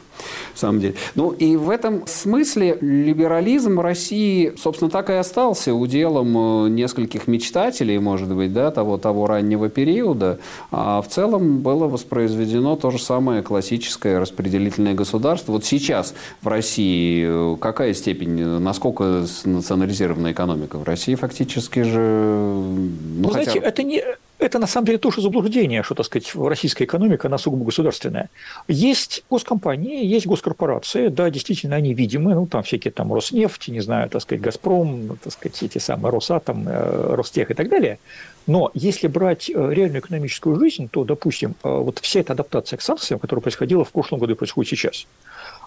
В 0.54 0.58
самом 0.58 0.78
деле. 0.78 0.94
Ну 1.16 1.30
и 1.32 1.56
в 1.56 1.68
этом 1.68 2.06
смысле 2.06 2.78
либерализм 2.80 3.80
России, 3.80 4.52
собственно, 4.56 4.88
так 4.88 5.10
и 5.10 5.14
остался 5.14 5.74
уделом 5.74 6.66
э, 6.66 6.68
нескольких 6.68 7.26
мечтателей, 7.26 7.98
может 7.98 8.32
быть, 8.32 8.52
да, 8.52 8.70
того, 8.70 8.96
того 8.96 9.26
раннего 9.26 9.68
периода. 9.68 10.38
А 10.70 11.02
в 11.02 11.08
целом 11.08 11.58
было 11.58 11.88
воспроизведено 11.88 12.76
то 12.76 12.92
же 12.92 13.00
самое 13.00 13.42
классическое 13.42 14.20
распределительное 14.20 14.94
государство. 14.94 15.50
Вот 15.50 15.64
сейчас 15.64 16.14
в 16.42 16.46
России 16.46 17.24
э, 17.26 17.56
какая 17.58 17.92
степень, 17.92 18.40
насколько 18.60 19.24
национализированная 19.44 20.30
экономика? 20.30 20.43
Экономика. 20.44 20.78
В 20.78 20.84
России 20.84 21.14
фактически 21.14 21.82
же... 21.82 21.98
Ну, 21.98 23.28
Вы 23.28 23.32
хотя... 23.32 23.50
знаете, 23.50 23.66
это 23.66 23.82
не, 23.82 24.02
это 24.38 24.58
на 24.58 24.66
самом 24.66 24.86
деле 24.86 24.98
тоже 24.98 25.20
заблуждение, 25.20 25.82
что, 25.82 25.94
так 25.94 26.06
сказать, 26.06 26.34
российская 26.34 26.84
экономика, 26.84 27.28
она 27.28 27.38
сугубо 27.38 27.64
государственная. 27.64 28.30
Есть 28.68 29.24
госкомпании, 29.30 30.04
есть 30.04 30.26
госкорпорации, 30.26 31.08
да, 31.08 31.30
действительно, 31.30 31.76
они 31.76 31.94
видимы, 31.94 32.34
ну, 32.34 32.46
там 32.46 32.62
всякие 32.62 32.92
там 32.92 33.12
Роснефть, 33.12 33.68
не 33.68 33.80
знаю, 33.80 34.08
так 34.10 34.22
сказать, 34.22 34.42
Газпром, 34.42 35.18
так 35.22 35.32
сказать, 35.32 35.62
эти 35.62 35.78
самые 35.78 36.12
Росатом, 36.12 36.68
э, 36.68 37.14
Ростех 37.14 37.50
и 37.50 37.54
так 37.54 37.68
далее. 37.68 37.98
Но 38.46 38.70
если 38.74 39.08
брать 39.08 39.48
э, 39.48 39.52
реальную 39.54 40.00
экономическую 40.00 40.58
жизнь, 40.58 40.88
то, 40.90 41.04
допустим, 41.04 41.54
э, 41.62 41.68
вот 41.68 42.00
вся 42.00 42.20
эта 42.20 42.34
адаптация 42.34 42.76
к 42.76 42.82
санкциям, 42.82 43.18
которая 43.20 43.42
происходила 43.42 43.84
в 43.84 43.90
прошлом 43.92 44.18
году 44.20 44.32
и 44.32 44.36
происходит 44.36 44.70
сейчас, 44.70 45.06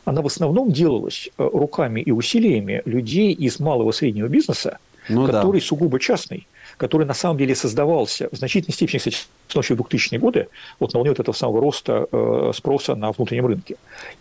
она 0.08 0.22
в 0.22 0.26
основном 0.26 0.72
делалась 0.72 1.30
руками 1.38 2.00
и 2.00 2.12
усилиями 2.12 2.82
людей 2.86 3.34
из 3.34 3.60
малого 3.60 3.92
и 3.92 3.94
среднего 3.94 4.30
бизнеса, 4.30 4.78
ну, 5.10 5.26
который 5.26 5.60
да. 5.60 5.68
сугубо 5.68 6.00
частный 6.00 6.48
который 6.78 7.06
на 7.06 7.14
самом 7.14 7.38
деле 7.38 7.56
создавался 7.56 8.30
в 8.32 8.36
значительной 8.36 8.74
степени, 8.74 8.98
кстати, 9.00 9.18
с 9.48 9.56
ночью 9.56 9.76
в 9.76 9.82
2000-е 9.82 10.20
годы, 10.20 10.48
вот 10.80 10.94
на 10.94 11.00
волне 11.00 11.12
вот 11.12 11.20
этого 11.20 11.36
самого 11.36 11.62
роста 11.62 12.08
э, 12.12 12.52
спроса 12.56 12.96
на 12.96 13.12
внутреннем 13.12 13.48
рынке. 13.48 13.78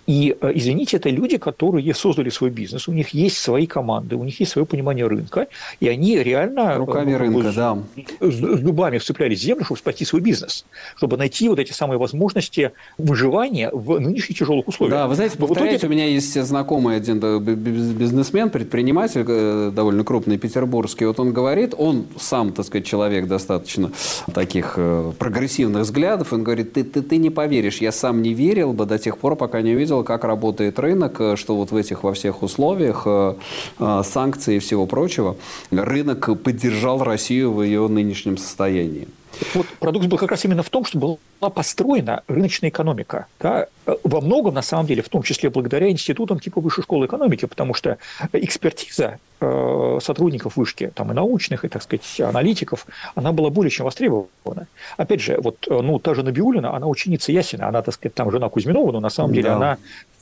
И, 0.06 0.36
э, 0.40 0.52
извините, 0.54 0.96
это 0.96 1.10
люди, 1.10 1.36
которые 1.36 1.94
создали 1.94 2.30
свой 2.30 2.50
бизнес, 2.50 2.88
у 2.88 2.92
них 2.92 3.10
есть 3.10 3.38
свои 3.38 3.66
команды, 3.66 4.16
у 4.16 4.24
них 4.24 4.40
есть 4.40 4.52
свое 4.52 4.66
понимание 4.66 5.06
рынка, 5.06 5.48
и 5.80 5.88
они 5.88 6.18
реально... 6.18 6.60
Э, 6.60 6.76
Руками 6.76 7.12
ну, 7.12 7.18
рынка, 7.18 7.52
с, 7.52 7.54
да. 7.54 7.78
С, 8.20 8.34
с 8.34 8.60
зубами 8.62 8.98
вцеплялись 8.98 9.40
в 9.40 9.42
землю, 9.42 9.64
чтобы 9.64 9.78
спасти 9.78 10.04
свой 10.04 10.22
бизнес, 10.22 10.64
чтобы 10.96 11.16
найти 11.16 11.48
вот 11.48 11.58
эти 11.58 11.72
самые 11.72 11.98
возможности 11.98 12.72
выживания 12.96 13.70
в 13.72 13.98
нынешних 13.98 14.38
тяжелых 14.38 14.68
условиях. 14.68 14.96
Да, 14.96 15.08
вы 15.08 15.14
знаете, 15.16 15.36
повторяюсь, 15.36 15.80
итоге... 15.80 15.88
у 15.88 15.96
меня 15.96 16.06
есть 16.06 16.40
знакомый 16.40 16.96
один 16.96 17.18
бизнесмен, 17.40 18.50
предприниматель 18.50 19.24
довольно 19.72 20.04
крупный, 20.04 20.38
петербургский, 20.38 21.04
вот 21.06 21.18
он 21.20 21.32
говорит, 21.32 21.74
он 21.76 22.06
сам, 22.18 22.45
так 22.52 22.66
сказать, 22.66 22.86
человек 22.86 23.26
достаточно 23.26 23.90
таких 24.32 24.78
прогрессивных 25.18 25.82
взглядов. 25.82 26.32
Он 26.32 26.44
говорит, 26.44 26.72
ты, 26.72 26.84
ты, 26.84 27.02
ты 27.02 27.16
не 27.16 27.30
поверишь, 27.30 27.78
я 27.78 27.92
сам 27.92 28.22
не 28.22 28.34
верил 28.34 28.72
бы 28.72 28.86
до 28.86 28.98
тех 28.98 29.18
пор, 29.18 29.36
пока 29.36 29.62
не 29.62 29.74
увидел, 29.74 30.04
как 30.04 30.24
работает 30.24 30.78
рынок, 30.78 31.20
э, 31.20 31.36
что 31.36 31.56
вот 31.56 31.70
в 31.70 31.76
этих 31.76 32.04
во 32.04 32.12
всех 32.12 32.42
условиях 32.42 33.02
э, 33.06 33.34
э, 33.78 34.02
санкций 34.04 34.56
и 34.56 34.58
всего 34.58 34.86
прочего 34.86 35.36
рынок 35.70 36.42
поддержал 36.42 37.02
Россию 37.02 37.52
в 37.52 37.62
ее 37.62 37.88
нынешнем 37.88 38.36
состоянии. 38.36 39.08
Вот 39.54 39.66
парадокс 39.80 40.06
был 40.06 40.18
как 40.18 40.30
раз 40.30 40.44
именно 40.44 40.62
в 40.62 40.70
том, 40.70 40.84
что 40.84 40.98
была 40.98 41.50
построена 41.50 42.22
рыночная 42.28 42.70
экономика. 42.70 43.26
Да, 43.40 43.66
во 44.02 44.20
многом, 44.20 44.54
на 44.54 44.62
самом 44.62 44.86
деле, 44.86 45.02
в 45.02 45.08
том 45.08 45.22
числе 45.22 45.50
благодаря 45.50 45.90
институтам 45.90 46.40
типа 46.40 46.60
Высшей 46.60 46.82
школы 46.82 47.06
экономики, 47.06 47.44
потому 47.44 47.74
что 47.74 47.98
экспертиза 48.32 49.18
э, 49.40 49.98
сотрудников 50.02 50.56
вышки, 50.56 50.90
там 50.94 51.12
и 51.12 51.14
научных, 51.14 51.64
и, 51.64 51.68
так 51.68 51.82
сказать, 51.82 52.20
аналитиков, 52.20 52.86
она 53.14 53.32
была 53.32 53.50
более 53.50 53.70
чем 53.70 53.84
востребована. 53.84 54.66
Опять 54.96 55.20
же, 55.20 55.38
вот, 55.40 55.66
ну, 55.68 55.98
та 55.98 56.14
же 56.14 56.22
Набиулина, 56.22 56.74
она 56.74 56.86
ученица 56.86 57.32
Ясина, 57.32 57.68
она, 57.68 57.82
так 57.82 57.94
сказать, 57.94 58.14
там 58.14 58.30
жена 58.30 58.48
Кузьминова, 58.48 58.92
но 58.92 59.00
на 59.00 59.10
самом 59.10 59.32
деле 59.32 59.48
да. 59.48 59.56
она 59.56 59.78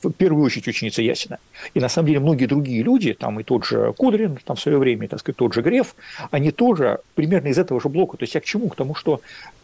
в 0.09 0.12
первую 0.12 0.44
очередь 0.44 0.68
ученица 0.68 1.03
Ясина. 1.03 1.38
И 1.72 1.81
на 1.81 1.88
самом 1.88 2.09
деле 2.09 2.20
многие 2.20 2.46
другие 2.46 2.83
люди, 2.83 3.14
там 3.14 3.40
и 3.40 3.42
тот 3.42 3.64
же 3.64 3.92
Кудрин, 3.96 4.38
там 4.44 4.57
в 4.57 4.61
свое 4.61 4.79
время, 4.79 5.09
так 5.09 5.20
сказать, 5.20 5.37
тот 5.37 5.55
же 5.55 5.62
Греф, 5.62 5.94
они 6.31 6.50
тоже 6.50 7.00
примерно 7.14 7.48
из 7.48 7.59
этого 7.59 7.81
же 7.81 7.88
блока. 7.88 8.16
То 8.16 8.24
есть 8.24 8.35
я 8.35 8.40
к 8.40 8.44
чему? 8.44 8.68
К 8.68 8.77
тому, 8.77 8.94
что 8.94 9.03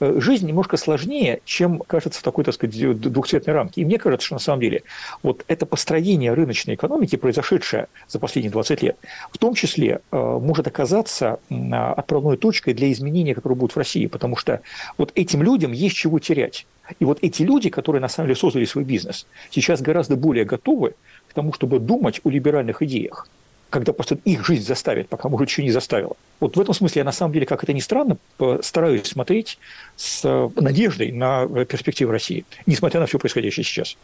э, 0.01 0.21
жизнь 0.21 0.47
немножко 0.47 0.77
сложнее, 0.77 1.41
чем 1.45 1.81
кажется 1.81 2.21
в 2.21 2.23
такой, 2.23 2.45
так 2.45 2.55
сказать, 2.55 3.01
двухцветной 3.01 3.55
рамке. 3.55 3.81
И 3.81 3.85
мне 3.85 3.99
кажется, 3.99 4.27
что 4.27 4.35
на 4.37 4.41
самом 4.41 4.61
деле 4.61 4.83
вот 5.23 5.45
это 5.49 5.67
построение 5.67 6.33
рыночной 6.33 6.75
экономики, 6.75 7.17
произошедшее 7.17 7.89
за 8.09 8.19
последние 8.19 8.51
20 8.51 8.83
лет, 8.83 8.97
в 9.31 9.39
том 9.39 9.55
числе 9.55 10.01
э, 10.11 10.17
может 10.17 10.67
оказаться 10.67 11.39
отправной 11.51 12.37
точкой 12.37 12.75
для 12.75 12.91
изменения, 12.93 13.35
которые 13.35 13.57
будут 13.57 13.75
в 13.75 13.79
России, 13.79 14.07
потому 14.07 14.37
что 14.37 14.61
вот 14.99 15.13
этим 15.15 15.43
людям 15.43 15.73
есть 15.73 15.97
чего 15.97 16.19
терять. 16.19 16.67
И 16.99 17.05
вот 17.05 17.19
эти 17.23 17.43
люди, 17.43 17.71
которые 17.71 18.03
на 18.03 18.09
самом 18.09 18.29
деле 18.29 18.37
создали 18.39 18.65
свой 18.65 18.85
бизнес, 18.85 19.27
сейчас 19.51 19.81
гораздо 19.81 20.17
более 20.17 20.45
готовы 20.45 20.95
к 21.29 21.35
тому, 21.35 21.53
чтобы 21.53 21.79
думать 21.79 22.21
о 22.25 22.31
либеральных 22.31 22.83
идеях, 22.83 23.29
когда 23.71 23.93
просто 23.93 24.19
их 24.25 24.45
жизнь 24.45 24.67
заставит, 24.67 25.09
пока, 25.09 25.29
может, 25.29 25.49
не 25.65 25.71
заставила. 25.71 26.17
Вот 26.41 26.57
в 26.57 26.61
этом 26.61 26.75
смысле 26.75 27.01
я, 27.01 27.05
на 27.05 27.13
самом 27.13 27.33
деле, 27.33 27.47
как 27.47 27.63
это 27.63 27.73
ни 27.73 27.81
странно, 27.81 28.19
стараюсь 28.63 29.07
смотреть 29.07 29.59
с 30.01 30.23
э, 30.25 30.49
надеждой 30.57 31.13
на 31.13 31.47
перспективы 31.67 32.13
России, 32.13 32.47
несмотря 32.65 33.01
на 33.01 33.07
все 33.07 33.19
происходящее 33.19 33.65
сейчас. 33.65 33.97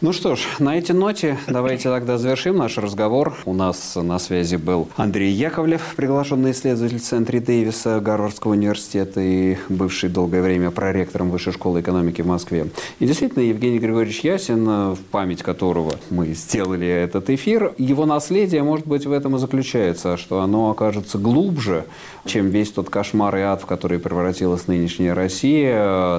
Ну 0.00 0.12
что 0.12 0.36
ж, 0.36 0.40
на 0.60 0.78
этой 0.78 0.92
ноте 0.92 1.36
давайте 1.48 1.90
тогда 1.90 2.16
завершим 2.16 2.56
наш 2.56 2.78
разговор. 2.78 3.36
У 3.44 3.52
нас 3.52 3.96
на 3.96 4.20
связи 4.20 4.54
был 4.54 4.88
Андрей 4.96 5.32
Яковлев, 5.32 5.94
приглашенный 5.96 6.52
исследователь 6.52 7.00
в 7.00 7.02
Центре 7.02 7.40
Дэвиса 7.40 7.98
Гарвардского 7.98 8.52
университета 8.52 9.20
и 9.20 9.56
бывший 9.68 10.10
долгое 10.10 10.42
время 10.42 10.70
проректором 10.70 11.30
Высшей 11.30 11.52
школы 11.52 11.80
экономики 11.80 12.22
в 12.22 12.26
Москве. 12.26 12.68
И 13.00 13.06
действительно, 13.06 13.42
Евгений 13.42 13.80
Григорьевич 13.80 14.20
Ясин, 14.20 14.94
в 14.94 14.98
память 15.10 15.42
которого 15.42 15.98
мы 16.10 16.34
сделали 16.34 16.86
этот 16.86 17.30
эфир, 17.30 17.74
его 17.78 18.06
наследие, 18.06 18.62
может 18.62 18.86
быть, 18.86 19.06
в 19.06 19.12
этом 19.12 19.34
и 19.34 19.38
заключается, 19.40 20.16
что 20.16 20.40
оно 20.40 20.70
окажется 20.70 21.18
глубже, 21.18 21.84
чем 22.26 22.50
весь 22.50 22.70
тот 22.70 22.90
кошмар 22.90 23.36
и 23.36 23.40
ад, 23.40 23.62
в 23.62 23.66
который 23.66 23.98
превратилась 23.98 24.68
нынешняя 24.68 25.14
Россия, 25.14 25.31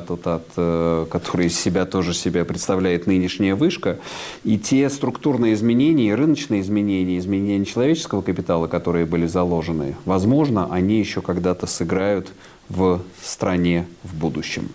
тот 0.08 0.28
ад, 0.28 0.43
э, 0.58 1.06
который 1.10 1.47
из 1.47 1.60
себя 1.60 1.86
тоже 1.86 2.13
себя 2.13 2.45
представляет 2.45 3.08
нынешняя 3.08 3.56
вышка, 3.56 3.99
и 4.43 4.58
те 4.58 4.89
структурные 4.89 5.54
изменения, 5.54 6.15
рыночные 6.15 6.62
изменения, 6.62 7.17
изменения 7.17 7.65
человеческого 7.65 8.21
капитала, 8.21 8.67
которые 8.67 9.06
были 9.06 9.28
заложены, 9.28 9.95
возможно, 10.06 10.67
они 10.71 10.99
еще 10.99 11.21
когда-то 11.21 11.67
сыграют 11.67 12.32
в 12.69 13.02
стране 13.21 13.86
в 14.04 14.15
будущем. 14.15 14.69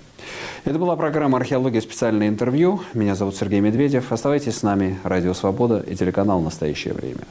Это 0.64 0.79
была 0.79 0.96
программа 0.96 1.38
«Археология. 1.38 1.81
Специальное 1.81 2.29
интервью». 2.29 2.81
Меня 2.92 3.14
зовут 3.14 3.37
Сергей 3.37 3.61
Медведев. 3.61 4.12
Оставайтесь 4.12 4.57
с 4.57 4.62
нами. 4.62 4.98
Радио 5.03 5.33
«Свобода» 5.33 5.85
и 5.88 5.94
телеканал 5.94 6.40
«Настоящее 6.40 6.94
время». 6.94 7.24